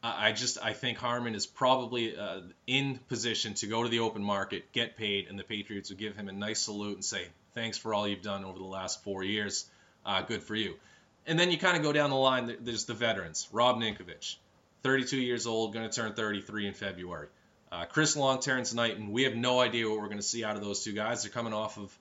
I 0.00 0.30
just 0.30 0.58
I 0.62 0.74
think 0.74 0.98
Harmon 0.98 1.34
is 1.34 1.44
probably 1.44 2.16
uh, 2.16 2.42
in 2.68 3.00
position 3.08 3.54
to 3.54 3.66
go 3.66 3.82
to 3.82 3.88
the 3.88 3.98
open 3.98 4.22
market, 4.22 4.70
get 4.70 4.96
paid, 4.96 5.26
and 5.28 5.36
the 5.36 5.42
Patriots 5.42 5.90
would 5.90 5.98
give 5.98 6.14
him 6.14 6.28
a 6.28 6.32
nice 6.32 6.60
salute 6.60 6.94
and 6.94 7.04
say 7.04 7.26
thanks 7.54 7.78
for 7.78 7.92
all 7.92 8.06
you've 8.06 8.22
done 8.22 8.44
over 8.44 8.58
the 8.58 8.64
last 8.64 9.02
four 9.02 9.24
years. 9.24 9.68
Uh, 10.06 10.22
good 10.22 10.44
for 10.44 10.54
you. 10.54 10.74
And 11.28 11.38
then 11.38 11.50
you 11.50 11.58
kind 11.58 11.76
of 11.76 11.82
go 11.82 11.92
down 11.92 12.08
the 12.08 12.16
line. 12.16 12.56
There's 12.60 12.86
the 12.86 12.94
veterans. 12.94 13.48
Rob 13.52 13.76
Ninkovich, 13.76 14.36
32 14.82 15.18
years 15.18 15.46
old, 15.46 15.74
going 15.74 15.88
to 15.88 15.94
turn 15.94 16.14
33 16.14 16.68
in 16.68 16.74
February. 16.74 17.28
Uh, 17.70 17.84
Chris 17.84 18.16
Long, 18.16 18.40
Terrance 18.40 18.72
Knighton, 18.72 19.12
we 19.12 19.24
have 19.24 19.36
no 19.36 19.60
idea 19.60 19.86
what 19.88 19.98
we're 19.98 20.06
going 20.06 20.16
to 20.16 20.22
see 20.22 20.42
out 20.42 20.56
of 20.56 20.64
those 20.64 20.82
two 20.82 20.94
guys. 20.94 21.22
They're 21.22 21.30
coming 21.30 21.52
off 21.52 21.76
of 21.76 21.98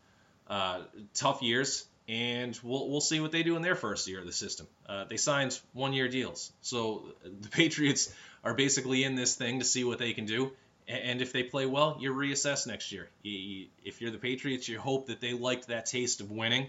uh, 0.48 0.80
tough 1.14 1.42
years, 1.42 1.86
and 2.08 2.58
we'll, 2.64 2.90
we'll 2.90 3.02
see 3.02 3.20
what 3.20 3.34
they 3.34 3.44
do 3.44 3.58
in 3.58 3.62
their 3.62 3.76
first 3.76 4.08
year 4.08 4.22
of 4.22 4.26
the 4.26 4.32
system. 4.32 4.66
Uh, 4.88 5.04
they 5.04 5.18
signed 5.18 5.60
one 5.74 5.92
year 5.92 6.08
deals. 6.08 6.54
So 6.62 7.04
the 7.24 7.50
Patriots 7.52 8.14
are 8.46 8.54
basically 8.54 9.04
in 9.04 9.16
this 9.16 9.36
thing 9.36 9.60
to 9.60 9.66
see 9.66 9.84
what 9.84 10.00
they 10.00 10.14
can 10.14 10.26
do. 10.26 10.54
And 10.88 11.22
if 11.22 11.34
they 11.34 11.44
play 11.44 11.66
well, 11.66 11.98
you 12.00 12.14
reassess 12.14 12.66
next 12.66 12.94
year. 12.94 13.10
If 13.26 14.00
you're 14.00 14.12
the 14.12 14.18
Patriots, 14.18 14.70
you 14.70 14.80
hope 14.80 15.08
that 15.08 15.20
they 15.20 15.34
liked 15.34 15.68
that 15.68 15.86
taste 15.86 16.22
of 16.22 16.32
winning 16.32 16.68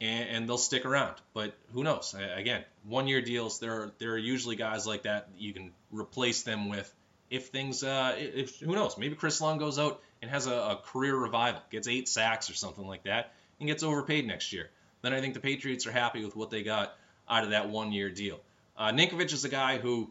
and, 0.00 0.48
they'll 0.48 0.58
stick 0.58 0.84
around. 0.84 1.14
But 1.32 1.54
who 1.72 1.82
knows? 1.82 2.14
Again, 2.36 2.64
one 2.84 3.08
year 3.08 3.20
deals, 3.20 3.60
there 3.60 3.72
are, 3.72 3.92
there 3.98 4.12
are 4.12 4.18
usually 4.18 4.56
guys 4.56 4.86
like 4.86 5.04
that 5.04 5.28
you 5.38 5.52
can 5.52 5.72
replace 5.90 6.42
them 6.42 6.68
with 6.68 6.92
if 7.30 7.48
things, 7.48 7.82
uh, 7.82 8.14
if 8.16 8.60
who 8.60 8.74
knows, 8.74 8.96
maybe 8.98 9.14
Chris 9.14 9.40
Long 9.40 9.58
goes 9.58 9.78
out 9.78 10.00
and 10.22 10.30
has 10.30 10.46
a, 10.46 10.54
a, 10.54 10.80
career 10.84 11.16
revival, 11.16 11.60
gets 11.70 11.88
eight 11.88 12.08
sacks 12.08 12.48
or 12.50 12.54
something 12.54 12.86
like 12.86 13.04
that, 13.04 13.32
and 13.58 13.68
gets 13.68 13.82
overpaid 13.82 14.26
next 14.26 14.52
year. 14.52 14.70
Then 15.02 15.12
I 15.12 15.20
think 15.20 15.34
the 15.34 15.40
Patriots 15.40 15.86
are 15.86 15.92
happy 15.92 16.24
with 16.24 16.36
what 16.36 16.50
they 16.50 16.62
got 16.62 16.96
out 17.28 17.44
of 17.44 17.50
that 17.50 17.68
one-year 17.68 18.10
deal. 18.10 18.40
Uh, 18.76 18.92
Ninkovich 18.92 19.32
is 19.32 19.44
a 19.44 19.48
guy 19.48 19.78
who 19.78 20.10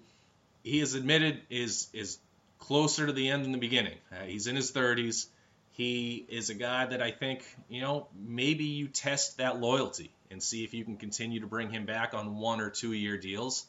he 0.64 0.80
has 0.80 0.94
admitted 0.94 1.42
is 1.50 1.88
is 1.94 2.18
closer 2.60 3.06
to 3.06 3.14
the 3.14 3.30
end 3.30 3.46
than 3.46 3.52
the 3.52 3.58
beginning. 3.58 3.98
Uh, 4.12 4.26
he's 4.26 4.48
in 4.48 4.56
his 4.56 4.72
30s. 4.72 5.28
He 5.76 6.26
is 6.30 6.50
a 6.50 6.54
guy 6.54 6.86
that 6.86 7.02
I 7.02 7.12
think, 7.12 7.44
you 7.68 7.82
know, 7.82 8.08
maybe 8.18 8.64
you 8.64 8.88
test 8.88 9.40
that 9.40 9.60
loyalty 9.60 10.10
and 10.32 10.42
see 10.42 10.64
if 10.64 10.74
you 10.74 10.86
can 10.86 10.96
continue 10.96 11.42
to 11.42 11.48
bring 11.48 11.70
him 11.70 11.86
back 11.86 12.14
on 12.14 12.38
one 12.38 12.62
or 12.62 12.70
two 12.70 12.94
year 12.94 13.18
deals 13.18 13.66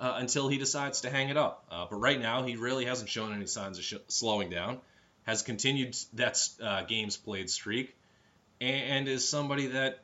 uh, 0.00 0.14
until 0.16 0.48
he 0.48 0.56
decides 0.56 1.02
to 1.02 1.10
hang 1.10 1.28
it 1.28 1.36
up. 1.36 1.66
Uh, 1.70 1.84
but 1.90 1.96
right 1.96 2.18
now, 2.18 2.42
he 2.42 2.56
really 2.56 2.86
hasn't 2.86 3.10
shown 3.10 3.34
any 3.34 3.46
signs 3.46 3.76
of 3.76 3.84
sh- 3.84 3.94
slowing 4.08 4.48
down, 4.48 4.78
has 5.24 5.42
continued 5.42 5.94
that 6.14 6.40
uh, 6.62 6.84
games 6.84 7.18
played 7.18 7.50
streak, 7.50 7.94
and, 8.58 8.84
and 8.84 9.08
is 9.08 9.28
somebody 9.28 9.66
that 9.66 9.98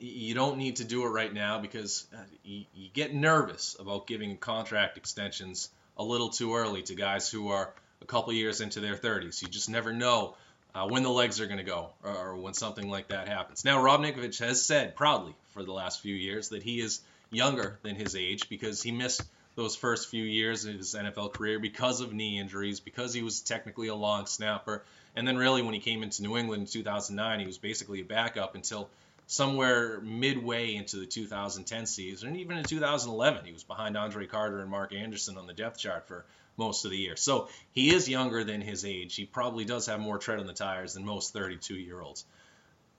you 0.00 0.34
don't 0.34 0.58
need 0.58 0.76
to 0.76 0.84
do 0.84 1.04
it 1.04 1.08
right 1.08 1.32
now 1.32 1.60
because 1.60 2.08
uh, 2.12 2.18
you, 2.42 2.64
you, 2.74 2.88
get 2.92 3.14
nervous 3.14 3.76
about 3.78 4.08
giving 4.08 4.36
contract 4.36 4.96
extensions 4.96 5.70
a 5.96 6.02
little 6.02 6.30
too 6.30 6.56
early 6.56 6.82
to 6.82 6.96
guys 6.96 7.28
who 7.30 7.48
are 7.50 7.72
a 8.02 8.06
couple 8.06 8.32
years 8.32 8.60
into 8.60 8.80
their 8.80 8.96
30s. 8.96 9.40
You 9.40 9.48
just 9.48 9.68
never 9.68 9.92
know 9.92 10.34
uh, 10.78 10.86
when 10.86 11.02
the 11.02 11.10
legs 11.10 11.40
are 11.40 11.46
going 11.46 11.58
to 11.58 11.64
go 11.64 11.90
or, 12.04 12.36
when 12.36 12.54
something 12.54 12.88
like 12.88 13.08
that 13.08 13.26
happens. 13.26 13.64
Now, 13.64 13.82
Rob 13.82 14.00
Ninkovich 14.00 14.38
has 14.38 14.64
said 14.64 14.94
proudly 14.94 15.34
for 15.52 15.64
the 15.64 15.72
last 15.72 16.00
few 16.00 16.14
years 16.14 16.50
that 16.50 16.62
he 16.62 16.80
is 16.80 17.00
younger 17.30 17.78
than 17.82 17.96
his 17.96 18.14
age 18.14 18.48
because 18.48 18.82
he 18.82 18.92
missed 18.92 19.22
those 19.56 19.74
first 19.74 20.08
few 20.08 20.22
years 20.22 20.64
of 20.66 20.74
his 20.74 20.94
NFL 20.94 21.32
career 21.32 21.58
because 21.58 22.00
of 22.00 22.12
knee 22.12 22.38
injuries, 22.38 22.78
because 22.78 23.12
he 23.12 23.22
was 23.22 23.40
technically 23.40 23.88
a 23.88 23.94
long 23.94 24.26
snapper. 24.26 24.84
And 25.16 25.26
then, 25.26 25.36
really, 25.36 25.62
when 25.62 25.74
he 25.74 25.80
came 25.80 26.04
into 26.04 26.22
New 26.22 26.36
England 26.36 26.60
in 26.60 26.66
2009, 26.68 27.40
he 27.40 27.46
was 27.46 27.58
basically 27.58 28.00
a 28.00 28.04
backup 28.04 28.54
until 28.54 28.88
somewhere 29.26 30.00
midway 30.00 30.76
into 30.76 30.96
the 30.96 31.06
2010 31.06 31.86
season, 31.86 32.28
and 32.28 32.36
even 32.38 32.56
in 32.56 32.64
2011, 32.64 33.44
he 33.44 33.52
was 33.52 33.64
behind 33.64 33.96
Andre 33.96 34.26
Carter 34.26 34.60
and 34.60 34.70
Mark 34.70 34.94
Anderson 34.94 35.36
on 35.36 35.46
the 35.46 35.52
depth 35.52 35.78
chart 35.78 36.06
for 36.06 36.24
most 36.58 36.84
of 36.84 36.90
the 36.90 36.98
year. 36.98 37.16
So 37.16 37.48
he 37.72 37.94
is 37.94 38.08
younger 38.08 38.44
than 38.44 38.60
his 38.60 38.84
age. 38.84 39.14
He 39.14 39.24
probably 39.24 39.64
does 39.64 39.86
have 39.86 40.00
more 40.00 40.18
tread 40.18 40.40
on 40.40 40.46
the 40.46 40.52
tires 40.52 40.94
than 40.94 41.04
most 41.04 41.32
32 41.32 41.74
year 41.74 42.00
olds. 42.00 42.24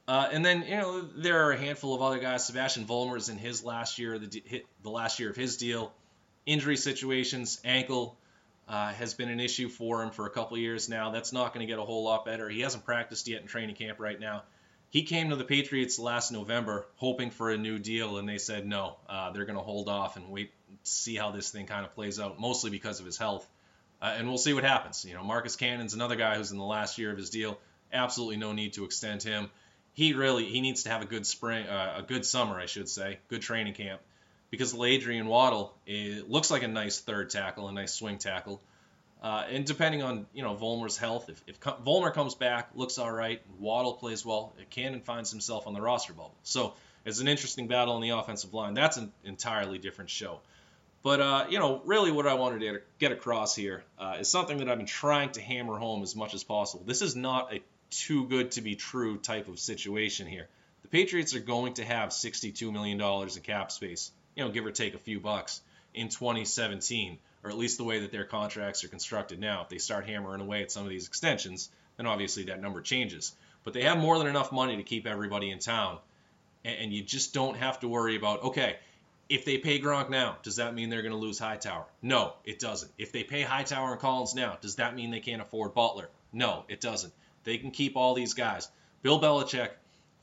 Uh, 0.08 0.28
and 0.32 0.44
then 0.44 0.64
you 0.64 0.78
know 0.78 1.02
there 1.02 1.46
are 1.46 1.52
a 1.52 1.58
handful 1.58 1.94
of 1.94 2.02
other 2.02 2.18
guys. 2.18 2.48
Sebastian 2.48 2.86
Vollmer's 2.86 3.30
in 3.30 3.38
his 3.38 3.64
last 3.64 4.00
year, 4.00 4.18
the, 4.18 4.64
the 4.82 4.90
last 4.90 5.20
year 5.20 5.30
of 5.30 5.36
his 5.36 5.58
deal. 5.58 5.94
Injury 6.48 6.78
situations, 6.78 7.62
ankle 7.64 8.18
uh, 8.68 8.92
has 8.94 9.14
been 9.14 9.30
an 9.30 9.40
issue 9.40 9.70
for 9.70 10.02
him 10.02 10.10
for 10.10 10.26
a 10.26 10.32
couple 10.32 10.58
years 10.58 10.90
now. 10.90 11.12
That's 11.12 11.32
not 11.32 11.54
going 11.54 11.66
to 11.66 11.72
get 11.72 11.78
a 11.78 11.84
whole 11.84 12.04
lot 12.04 12.26
better. 12.26 12.50
He 12.50 12.62
hasn't 12.62 12.86
practiced 12.86 13.28
yet 13.28 13.42
in 13.42 13.48
training 13.48 13.76
camp 13.76 14.00
right 14.00 14.20
now 14.20 14.44
he 14.90 15.04
came 15.04 15.30
to 15.30 15.36
the 15.36 15.44
Patriots 15.44 16.00
last 16.00 16.32
November 16.32 16.88
hoping 16.96 17.30
for 17.30 17.52
a 17.52 17.58
new 17.58 17.78
deal, 17.78 18.18
and 18.18 18.28
they 18.28 18.38
said 18.40 18.66
no. 18.66 18.98
Uh, 19.08 19.32
they're 19.32 19.46
going 19.46 19.58
to 19.58 19.64
hold 19.64 19.88
off 19.88 20.16
and 20.16 20.30
wait 20.30 20.52
see 20.84 21.16
how 21.16 21.32
this 21.32 21.50
thing 21.50 21.66
kind 21.66 21.86
of 21.86 21.94
plays 21.94 22.20
out, 22.20 22.40
mostly 22.40 22.70
because 22.70 23.00
of 23.00 23.06
his 23.06 23.18
health. 23.18 23.48
Uh, 24.02 24.16
and 24.18 24.28
we'll 24.28 24.38
see 24.38 24.54
what 24.54 24.64
happens. 24.64 25.04
You 25.06 25.14
know, 25.14 25.24
Marcus 25.24 25.56
Cannon's 25.56 25.94
another 25.94 26.16
guy 26.16 26.36
who's 26.36 26.52
in 26.52 26.58
the 26.58 26.64
last 26.64 26.98
year 26.98 27.12
of 27.12 27.18
his 27.18 27.30
deal. 27.30 27.60
Absolutely 27.92 28.38
no 28.38 28.54
need 28.54 28.74
to 28.74 28.86
extend 28.86 29.24
him. 29.24 29.50
He 29.94 30.14
really 30.14 30.46
he 30.46 30.62
needs 30.62 30.84
to 30.84 30.90
have 30.90 31.02
a 31.02 31.06
good 31.06 31.26
spring, 31.26 31.68
uh, 31.68 31.96
a 31.98 32.02
good 32.02 32.26
summer, 32.26 32.60
I 32.60 32.68
should 32.68 32.88
say, 32.88 33.20
good 33.28 33.42
training 33.42 33.74
camp, 33.74 34.00
because 34.50 34.74
Adrian 34.74 35.28
Waddle 35.28 35.74
it 35.86 36.30
looks 36.30 36.50
like 36.50 36.64
a 36.64 36.68
nice 36.68 37.00
third 37.00 37.30
tackle, 37.30 37.68
a 37.68 37.72
nice 37.72 37.94
swing 37.94 38.18
tackle. 38.18 38.62
Uh, 39.22 39.44
and 39.52 39.66
depending 39.66 40.02
on 40.02 40.28
you 40.34 40.44
know 40.44 40.56
Vollmer's 40.56 40.98
health, 40.98 41.30
if, 41.30 41.44
if 41.48 41.60
Vollmer 41.60 42.14
comes 42.14 42.36
back, 42.36 42.70
looks 42.76 42.98
all 42.98 43.12
right, 43.12 43.42
Waddle 43.60 43.96
plays 43.96 44.26
well, 44.26 44.54
Cannon 44.70 45.02
finds 45.02 45.30
himself 45.30 45.68
on 45.68 45.74
the 45.74 45.82
roster 45.82 46.14
bubble. 46.14 46.36
So 46.44 46.74
it's 47.06 47.20
an 47.20 47.28
interesting 47.28 47.68
battle 47.68 47.96
on 47.96 48.02
the 48.02 48.12
offensive 48.12 48.54
line. 48.54 48.76
That's 48.76 48.96
an 48.96 49.12
entirely 49.26 49.78
different 49.78 50.10
show. 50.10 50.40
But 51.02 51.22
uh, 51.22 51.46
you 51.50 51.60
know, 51.60 51.82
really, 51.86 52.12
what 52.12 52.28
I 52.28 52.34
wanted 52.34 52.60
to 52.60 52.82
get 53.00 53.12
across 53.12 53.56
here 53.56 53.84
uh, 53.98 54.18
is 54.20 54.30
something 54.30 54.58
that 54.58 54.70
I've 54.70 54.78
been 54.78 54.86
trying 54.86 55.32
to 55.32 55.42
hammer 55.42 55.78
home 55.78 56.04
as 56.04 56.16
much 56.16 56.34
as 56.34 56.44
possible. 56.44 56.84
This 56.86 57.02
is 57.02 57.16
not 57.16 57.54
a 57.54 57.62
too 57.90 58.26
good 58.26 58.52
to 58.52 58.62
be 58.62 58.76
true 58.76 59.18
type 59.18 59.48
of 59.48 59.60
situation 59.60 60.28
here. 60.28 60.48
The 60.84 60.88
Patriots 60.90 61.36
are 61.36 61.40
going 61.40 61.74
to 61.74 61.86
have 61.86 62.10
$62 62.10 62.72
million 62.72 63.02
in 63.02 63.42
cap 63.42 63.72
space, 63.72 64.12
you 64.36 64.44
know, 64.44 64.52
give 64.52 64.66
or 64.66 64.72
take 64.72 64.94
a 64.94 65.00
few 65.00 65.20
bucks 65.20 65.62
in 65.94 66.10
2017 66.10 67.18
or 67.44 67.50
at 67.50 67.58
least 67.58 67.78
the 67.78 67.84
way 67.84 68.00
that 68.00 68.12
their 68.12 68.26
contracts 68.26 68.84
are 68.84 68.90
constructed 68.90 69.40
now. 69.40 69.62
If 69.62 69.70
they 69.70 69.78
start 69.78 70.08
hammering 70.08 70.42
away 70.42 70.62
at 70.62 70.72
some 70.72 70.84
of 70.84 70.90
these 70.90 71.08
extensions, 71.08 71.70
then 71.98 72.06
obviously 72.06 72.44
that 72.46 72.62
number 72.62 72.82
changes. 72.82 73.34
But 73.64 73.74
they 73.74 73.84
have 73.84 73.98
more 73.98 74.18
than 74.18 74.28
enough 74.28 74.52
money 74.52 74.78
to 74.78 74.84
keep 74.84 75.06
everybody 75.06 75.50
in 75.50 75.60
town, 75.60 76.00
and 76.66 76.94
you 76.94 77.04
just 77.04 77.34
don't 77.34 77.56
have 77.58 77.80
to 77.82 77.88
worry 77.88 78.16
about 78.16 78.44
okay. 78.44 78.78
If 79.30 79.46
they 79.46 79.60
pay 79.60 79.80
Gronk 79.80 80.10
now, 80.10 80.38
does 80.42 80.56
that 80.56 80.74
mean 80.74 80.90
they're 80.90 81.04
going 81.04 81.14
to 81.14 81.18
lose 81.18 81.38
Hightower? 81.38 81.86
No, 82.02 82.34
it 82.44 82.60
doesn't. 82.60 82.92
If 82.98 83.12
they 83.12 83.24
pay 83.24 83.44
Hightower 83.44 83.92
and 83.92 84.02
Collins 84.02 84.34
now, 84.34 84.58
does 84.60 84.76
that 84.78 84.96
mean 84.96 85.12
they 85.12 85.20
can't 85.20 85.42
afford 85.42 85.76
Butler? 85.76 86.10
No, 86.34 86.66
it 86.68 86.82
doesn't. 86.82 87.14
They 87.44 87.58
can 87.58 87.72
keep 87.72 87.96
all 87.96 88.16
these 88.16 88.34
guys. 88.34 88.68
Bill 89.04 89.22
Belichick 89.22 89.70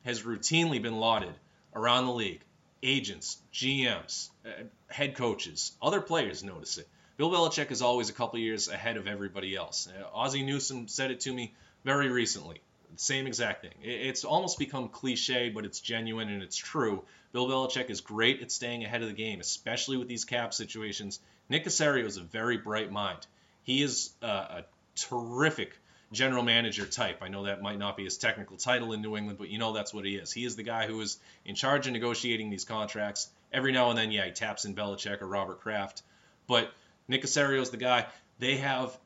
has 0.05 0.23
routinely 0.23 0.83
been 0.83 0.97
lauded 0.97 1.35
around 1.75 2.07
the 2.07 2.12
league. 2.12 2.40
Agents, 2.83 3.38
GMs, 3.53 4.29
uh, 4.45 4.64
head 4.88 5.14
coaches, 5.14 5.73
other 5.81 6.01
players 6.01 6.45
notice 6.45 6.79
it 6.79 6.88
Bill 7.16 7.31
Belichick 7.31 7.71
is 7.71 7.81
always 7.81 8.11
a 8.11 8.12
couple 8.12 8.38
years 8.38 8.69
ahead 8.69 8.99
of 8.99 9.07
everybody 9.07 9.57
else. 9.57 9.88
Uh, 9.88 10.05
Ozzie 10.12 10.42
Newsome 10.42 10.87
said 10.87 11.11
it 11.11 11.21
to 11.21 11.33
me 11.33 11.55
very 11.83 12.11
recently. 12.11 12.61
Same 12.96 13.26
exact 13.26 13.62
thing. 13.62 13.74
It's 13.82 14.24
almost 14.24 14.59
become 14.59 14.88
cliche, 14.88 15.50
but 15.50 15.64
it's 15.64 15.80
genuine 15.80 16.28
and 16.28 16.42
it's 16.42 16.56
true. 16.56 17.04
Bill 17.32 17.46
Belichick 17.46 17.90
is 17.90 18.00
great 18.00 18.42
at 18.42 18.50
staying 18.50 18.85
ahead 18.85 19.02
of 19.02 19.09
the 19.09 19.14
game, 19.14 19.40
especially 19.40 19.96
with 19.96 20.09
these 20.09 20.24
cap 20.24 20.54
situations. 20.54 21.20
Nick 21.48 21.64
Caserio 21.64 22.04
is 22.04 22.16
a 22.16 22.22
very 22.22 22.56
bright 22.56 22.90
mind. 22.90 23.26
He 23.62 23.82
is 23.82 24.12
a, 24.22 24.26
a 24.26 24.64
terrific 24.94 25.78
general 26.12 26.42
manager 26.42 26.87
type. 26.87 27.18
I 27.22 27.28
know 27.28 27.44
that 27.44 27.62
might 27.62 27.78
not 27.78 27.96
be 27.96 28.04
his 28.04 28.16
technical 28.16 28.56
title 28.56 28.92
in 28.92 29.02
New 29.02 29.16
England, 29.16 29.38
but 29.38 29.48
you 29.48 29.59
know 29.59 29.72
that's 29.72 29.92
what 29.92 30.04
he 30.04 30.16
is. 30.16 30.32
He 30.32 30.44
is 30.44 30.56
the 30.56 30.62
guy 30.62 30.87
who 30.87 31.00
is 31.00 31.18
in 31.44 31.54
charge 31.54 31.87
of 31.87 31.92
negotiating 31.92 32.50
these 32.50 32.64
contracts. 32.64 33.28
Every 33.52 33.72
now 33.72 33.90
and 33.90 33.98
then, 33.98 34.11
yeah, 34.11 34.24
he 34.24 34.32
taps 34.32 34.64
in 34.64 34.74
Belichick 34.74 35.20
or 35.22 35.26
Robert 35.26 35.61
Kraft, 35.61 36.02
but 36.46 36.72
Nick 37.09 37.22
Caserio's 37.22 37.70
the 37.70 37.76
guy. 37.76 38.06
They 38.38 38.56
have 38.56 38.96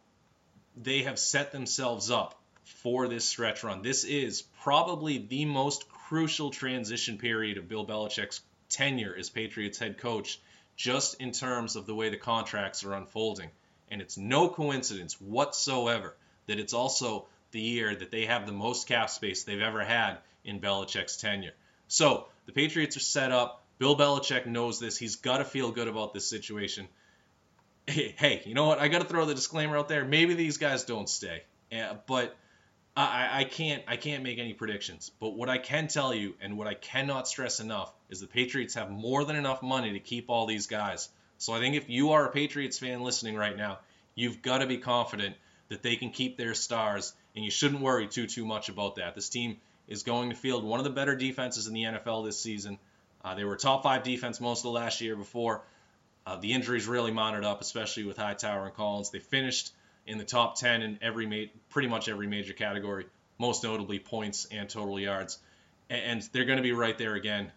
they 0.76 1.02
have 1.02 1.18
set 1.18 1.52
themselves 1.52 2.10
up 2.10 2.39
for 2.70 3.08
this 3.08 3.24
stretch 3.24 3.62
run. 3.64 3.82
This 3.82 4.04
is 4.04 4.42
probably 4.62 5.18
the 5.18 5.44
most 5.44 5.88
crucial 5.88 6.50
transition 6.50 7.18
period 7.18 7.58
of 7.58 7.68
Bill 7.68 7.86
Belichick's 7.86 8.40
tenure 8.68 9.14
as 9.18 9.30
Patriots 9.30 9.78
head 9.78 9.98
coach, 9.98 10.40
just 10.76 11.20
in 11.20 11.32
terms 11.32 11.76
of 11.76 11.86
the 11.86 11.94
way 11.94 12.08
the 12.08 12.16
contracts 12.16 12.84
are 12.84 12.94
unfolding. 12.94 13.50
And 13.90 14.00
it's 14.00 14.16
no 14.16 14.48
coincidence 14.48 15.20
whatsoever 15.20 16.16
that 16.46 16.58
it's 16.58 16.72
also 16.72 17.26
the 17.50 17.60
year 17.60 17.94
that 17.94 18.10
they 18.10 18.26
have 18.26 18.46
the 18.46 18.52
most 18.52 18.86
cap 18.86 19.10
space 19.10 19.44
they've 19.44 19.60
ever 19.60 19.84
had 19.84 20.18
in 20.44 20.60
Belichick's 20.60 21.16
tenure. 21.16 21.54
So 21.88 22.26
the 22.46 22.52
Patriots 22.52 22.96
are 22.96 23.00
set 23.00 23.32
up. 23.32 23.62
Bill 23.78 23.96
Belichick 23.96 24.46
knows 24.46 24.78
this. 24.78 24.96
He's 24.96 25.16
got 25.16 25.38
to 25.38 25.44
feel 25.44 25.70
good 25.72 25.88
about 25.88 26.14
this 26.14 26.26
situation 26.26 26.88
hey, 27.90 28.42
you 28.44 28.54
know 28.54 28.66
what? 28.66 28.78
I 28.78 28.88
got 28.88 29.00
to 29.00 29.08
throw 29.08 29.24
the 29.24 29.34
disclaimer 29.34 29.76
out 29.76 29.88
there. 29.88 30.04
Maybe 30.04 30.34
these 30.34 30.58
guys 30.58 30.84
don't 30.84 31.08
stay, 31.08 31.42
yeah, 31.70 31.94
but 32.06 32.36
I, 33.02 33.40
I 33.40 33.44
can't 33.44 33.82
I 33.86 33.96
can't 33.96 34.22
make 34.22 34.38
any 34.38 34.52
predictions. 34.52 35.10
But 35.20 35.30
what 35.30 35.48
I 35.48 35.58
can 35.58 35.88
tell 35.88 36.12
you, 36.14 36.34
and 36.40 36.58
what 36.58 36.66
I 36.66 36.74
cannot 36.74 37.28
stress 37.28 37.60
enough, 37.60 37.92
is 38.08 38.20
the 38.20 38.26
Patriots 38.26 38.74
have 38.74 38.90
more 38.90 39.24
than 39.24 39.36
enough 39.36 39.62
money 39.62 39.92
to 39.92 40.00
keep 40.00 40.28
all 40.28 40.46
these 40.46 40.66
guys. 40.66 41.08
So 41.38 41.52
I 41.52 41.60
think 41.60 41.74
if 41.74 41.88
you 41.88 42.12
are 42.12 42.26
a 42.26 42.30
Patriots 42.30 42.78
fan 42.78 43.02
listening 43.02 43.36
right 43.36 43.56
now, 43.56 43.78
you've 44.14 44.42
got 44.42 44.58
to 44.58 44.66
be 44.66 44.78
confident 44.78 45.36
that 45.68 45.82
they 45.82 45.96
can 45.96 46.10
keep 46.10 46.36
their 46.36 46.54
stars, 46.54 47.14
and 47.34 47.44
you 47.44 47.50
shouldn't 47.50 47.80
worry 47.80 48.08
too 48.08 48.26
too 48.26 48.44
much 48.44 48.68
about 48.68 48.96
that. 48.96 49.14
This 49.14 49.28
team 49.28 49.58
is 49.88 50.02
going 50.02 50.30
to 50.30 50.36
field 50.36 50.64
one 50.64 50.80
of 50.80 50.84
the 50.84 50.90
better 50.90 51.16
defenses 51.16 51.66
in 51.66 51.74
the 51.74 51.84
NFL 51.84 52.24
this 52.24 52.40
season. 52.40 52.78
Uh, 53.24 53.34
they 53.34 53.44
were 53.44 53.56
top 53.56 53.82
five 53.82 54.02
defense 54.02 54.40
most 54.40 54.64
of 54.64 54.72
last 54.72 55.00
year 55.00 55.16
before 55.16 55.62
uh, 56.26 56.36
the 56.36 56.52
injuries 56.52 56.86
really 56.86 57.10
mounted 57.10 57.44
up, 57.44 57.60
especially 57.60 58.04
with 58.04 58.16
Hightower 58.16 58.66
and 58.66 58.74
Collins. 58.74 59.10
They 59.10 59.18
finished 59.18 59.72
in 60.10 60.18
the 60.18 60.24
top 60.24 60.56
10 60.56 60.82
in 60.82 60.98
every 61.02 61.26
ma- 61.26 61.50
pretty 61.70 61.88
much 61.88 62.08
every 62.08 62.26
major 62.26 62.52
category, 62.52 63.06
most 63.38 63.64
notably 63.64 63.98
points 63.98 64.46
and 64.50 64.68
total 64.68 64.98
yards. 64.98 65.38
And, 65.88 66.22
they're 66.32 66.44
going 66.44 66.58
to 66.58 66.62
be 66.62 66.72
right 66.72 66.96
there 66.96 67.14
again. 67.14 67.50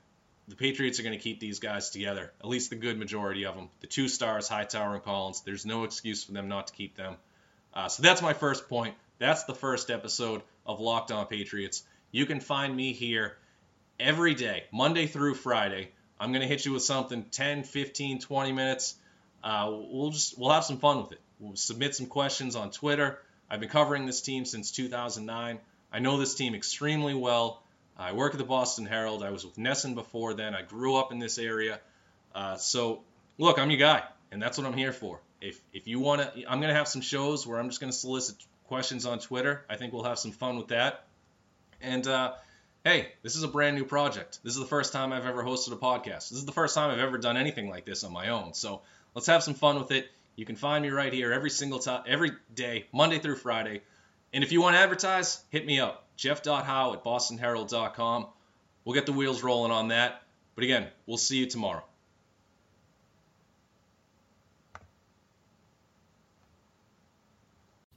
The 0.47 0.55
Patriots 0.55 0.99
are 0.99 1.03
going 1.03 1.17
to 1.17 1.23
keep 1.23 1.39
these 1.39 1.59
guys 1.59 1.91
together, 1.91 2.33
at 2.39 2.47
least 2.47 2.69
the 2.69 2.75
good 2.75 2.97
majority 2.97 3.45
of 3.45 3.55
them. 3.55 3.69
The 3.81 3.87
two 3.87 4.07
stars, 4.07 4.47
Hightower 4.47 4.95
and 4.95 5.03
Collins, 5.03 5.41
there's 5.41 5.65
no 5.65 5.83
excuse 5.83 6.23
for 6.23 6.31
them 6.31 6.47
not 6.47 6.67
to 6.67 6.73
keep 6.73 6.95
them. 6.95 7.15
Uh, 7.73 7.87
so 7.87 8.01
that's 8.03 8.21
my 8.21 8.33
first 8.33 8.67
point. 8.67 8.95
That's 9.19 9.43
the 9.43 9.55
first 9.55 9.89
episode 9.89 10.41
of 10.65 10.79
Locked 10.79 11.11
On 11.11 11.25
Patriots. 11.27 11.83
You 12.11 12.25
can 12.25 12.39
find 12.39 12.75
me 12.75 12.93
here 12.93 13.37
every 13.99 14.33
day, 14.33 14.65
Monday 14.71 15.07
through 15.07 15.35
Friday 15.35 15.91
I'm 16.23 16.31
going 16.31 16.41
to 16.41 16.47
hit 16.47 16.65
you 16.65 16.71
with 16.71 16.83
something 16.83 17.25
10, 17.25 17.63
15, 17.63 18.19
20 18.19 18.51
minutes. 18.53 18.95
Uh, 19.43 19.69
we'll 19.69 20.11
just 20.11 20.39
we'll 20.39 20.51
have 20.51 20.63
some 20.63 20.77
fun 20.77 21.01
with 21.01 21.11
it. 21.11 21.19
We'll 21.43 21.57
submit 21.57 21.93
some 21.93 22.05
questions 22.05 22.55
on 22.55 22.71
Twitter. 22.71 23.19
I've 23.49 23.59
been 23.59 23.67
covering 23.67 24.05
this 24.05 24.21
team 24.21 24.45
since 24.45 24.71
2009. 24.71 25.59
I 25.91 25.99
know 25.99 26.17
this 26.17 26.35
team 26.35 26.55
extremely 26.55 27.13
well. 27.13 27.61
I 27.97 28.13
work 28.13 28.33
at 28.33 28.37
the 28.37 28.45
Boston 28.45 28.85
Herald. 28.85 29.23
I 29.23 29.29
was 29.29 29.45
with 29.45 29.57
NESN 29.57 29.93
before 29.93 30.33
then. 30.33 30.55
I 30.55 30.61
grew 30.61 30.95
up 30.95 31.11
in 31.11 31.19
this 31.19 31.37
area. 31.37 31.81
Uh, 32.33 32.55
so, 32.55 33.03
look, 33.37 33.59
I'm 33.59 33.69
your 33.69 33.79
guy, 33.79 34.03
and 34.31 34.41
that's 34.41 34.57
what 34.57 34.65
I'm 34.65 34.77
here 34.77 34.93
for. 34.93 35.19
if 35.41 35.59
if 35.73 35.85
you 35.85 35.99
want 35.99 36.21
to, 36.21 36.49
I'm 36.49 36.61
gonna 36.61 36.73
have 36.73 36.87
some 36.87 37.01
shows 37.01 37.45
where 37.45 37.59
I'm 37.59 37.67
just 37.67 37.81
gonna 37.81 37.91
solicit 37.91 38.37
questions 38.67 39.05
on 39.05 39.19
Twitter. 39.19 39.65
I 39.69 39.75
think 39.75 39.91
we'll 39.91 40.05
have 40.05 40.19
some 40.19 40.31
fun 40.31 40.57
with 40.57 40.69
that. 40.69 41.05
And 41.81 42.07
uh, 42.07 42.35
hey, 42.85 43.09
this 43.21 43.35
is 43.35 43.43
a 43.43 43.49
brand 43.49 43.75
new 43.75 43.83
project. 43.83 44.39
This 44.43 44.53
is 44.53 44.59
the 44.59 44.65
first 44.65 44.93
time 44.93 45.11
I've 45.11 45.25
ever 45.25 45.43
hosted 45.43 45.73
a 45.73 45.75
podcast. 45.75 46.29
This 46.29 46.39
is 46.39 46.45
the 46.45 46.53
first 46.53 46.73
time 46.73 46.89
I've 46.89 46.99
ever 46.99 47.17
done 47.17 47.35
anything 47.35 47.69
like 47.69 47.83
this 47.83 48.05
on 48.05 48.13
my 48.13 48.29
own. 48.29 48.53
So 48.53 48.81
let's 49.13 49.27
have 49.27 49.43
some 49.43 49.55
fun 49.55 49.77
with 49.77 49.91
it. 49.91 50.09
You 50.35 50.45
can 50.45 50.55
find 50.55 50.83
me 50.83 50.89
right 50.89 51.13
here 51.13 51.31
every 51.31 51.49
single 51.49 51.79
time, 51.79 52.03
every 52.07 52.31
day, 52.53 52.87
Monday 52.91 53.19
through 53.19 53.35
Friday. 53.35 53.81
And 54.33 54.43
if 54.43 54.51
you 54.51 54.61
want 54.61 54.75
to 54.75 54.79
advertise, 54.79 55.43
hit 55.49 55.65
me 55.65 55.79
up, 55.79 56.07
jeff.howe 56.17 56.93
at 56.93 57.03
bostonherald.com. 57.03 58.27
We'll 58.83 58.95
get 58.95 59.05
the 59.05 59.13
wheels 59.13 59.43
rolling 59.43 59.71
on 59.71 59.89
that. 59.89 60.23
But 60.55 60.63
again, 60.63 60.87
we'll 61.05 61.17
see 61.17 61.37
you 61.37 61.45
tomorrow. 61.45 61.83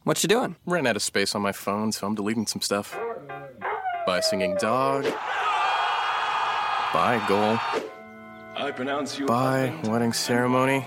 What 0.04 0.22
you 0.22 0.28
doing? 0.28 0.56
Ran 0.66 0.86
out 0.86 0.94
of 0.94 1.02
space 1.02 1.34
on 1.34 1.42
my 1.42 1.52
phone, 1.52 1.90
so 1.90 2.06
I'm 2.06 2.14
deleting 2.14 2.46
some 2.46 2.60
stuff. 2.60 2.96
By 4.06 4.20
singing 4.20 4.56
dog. 4.60 5.04
By 6.92 7.24
goal. 7.26 7.58
I 8.54 8.70
pronounce 8.70 9.18
you. 9.18 9.26
By 9.26 9.74
wedding 9.84 10.12
ceremony. 10.12 10.86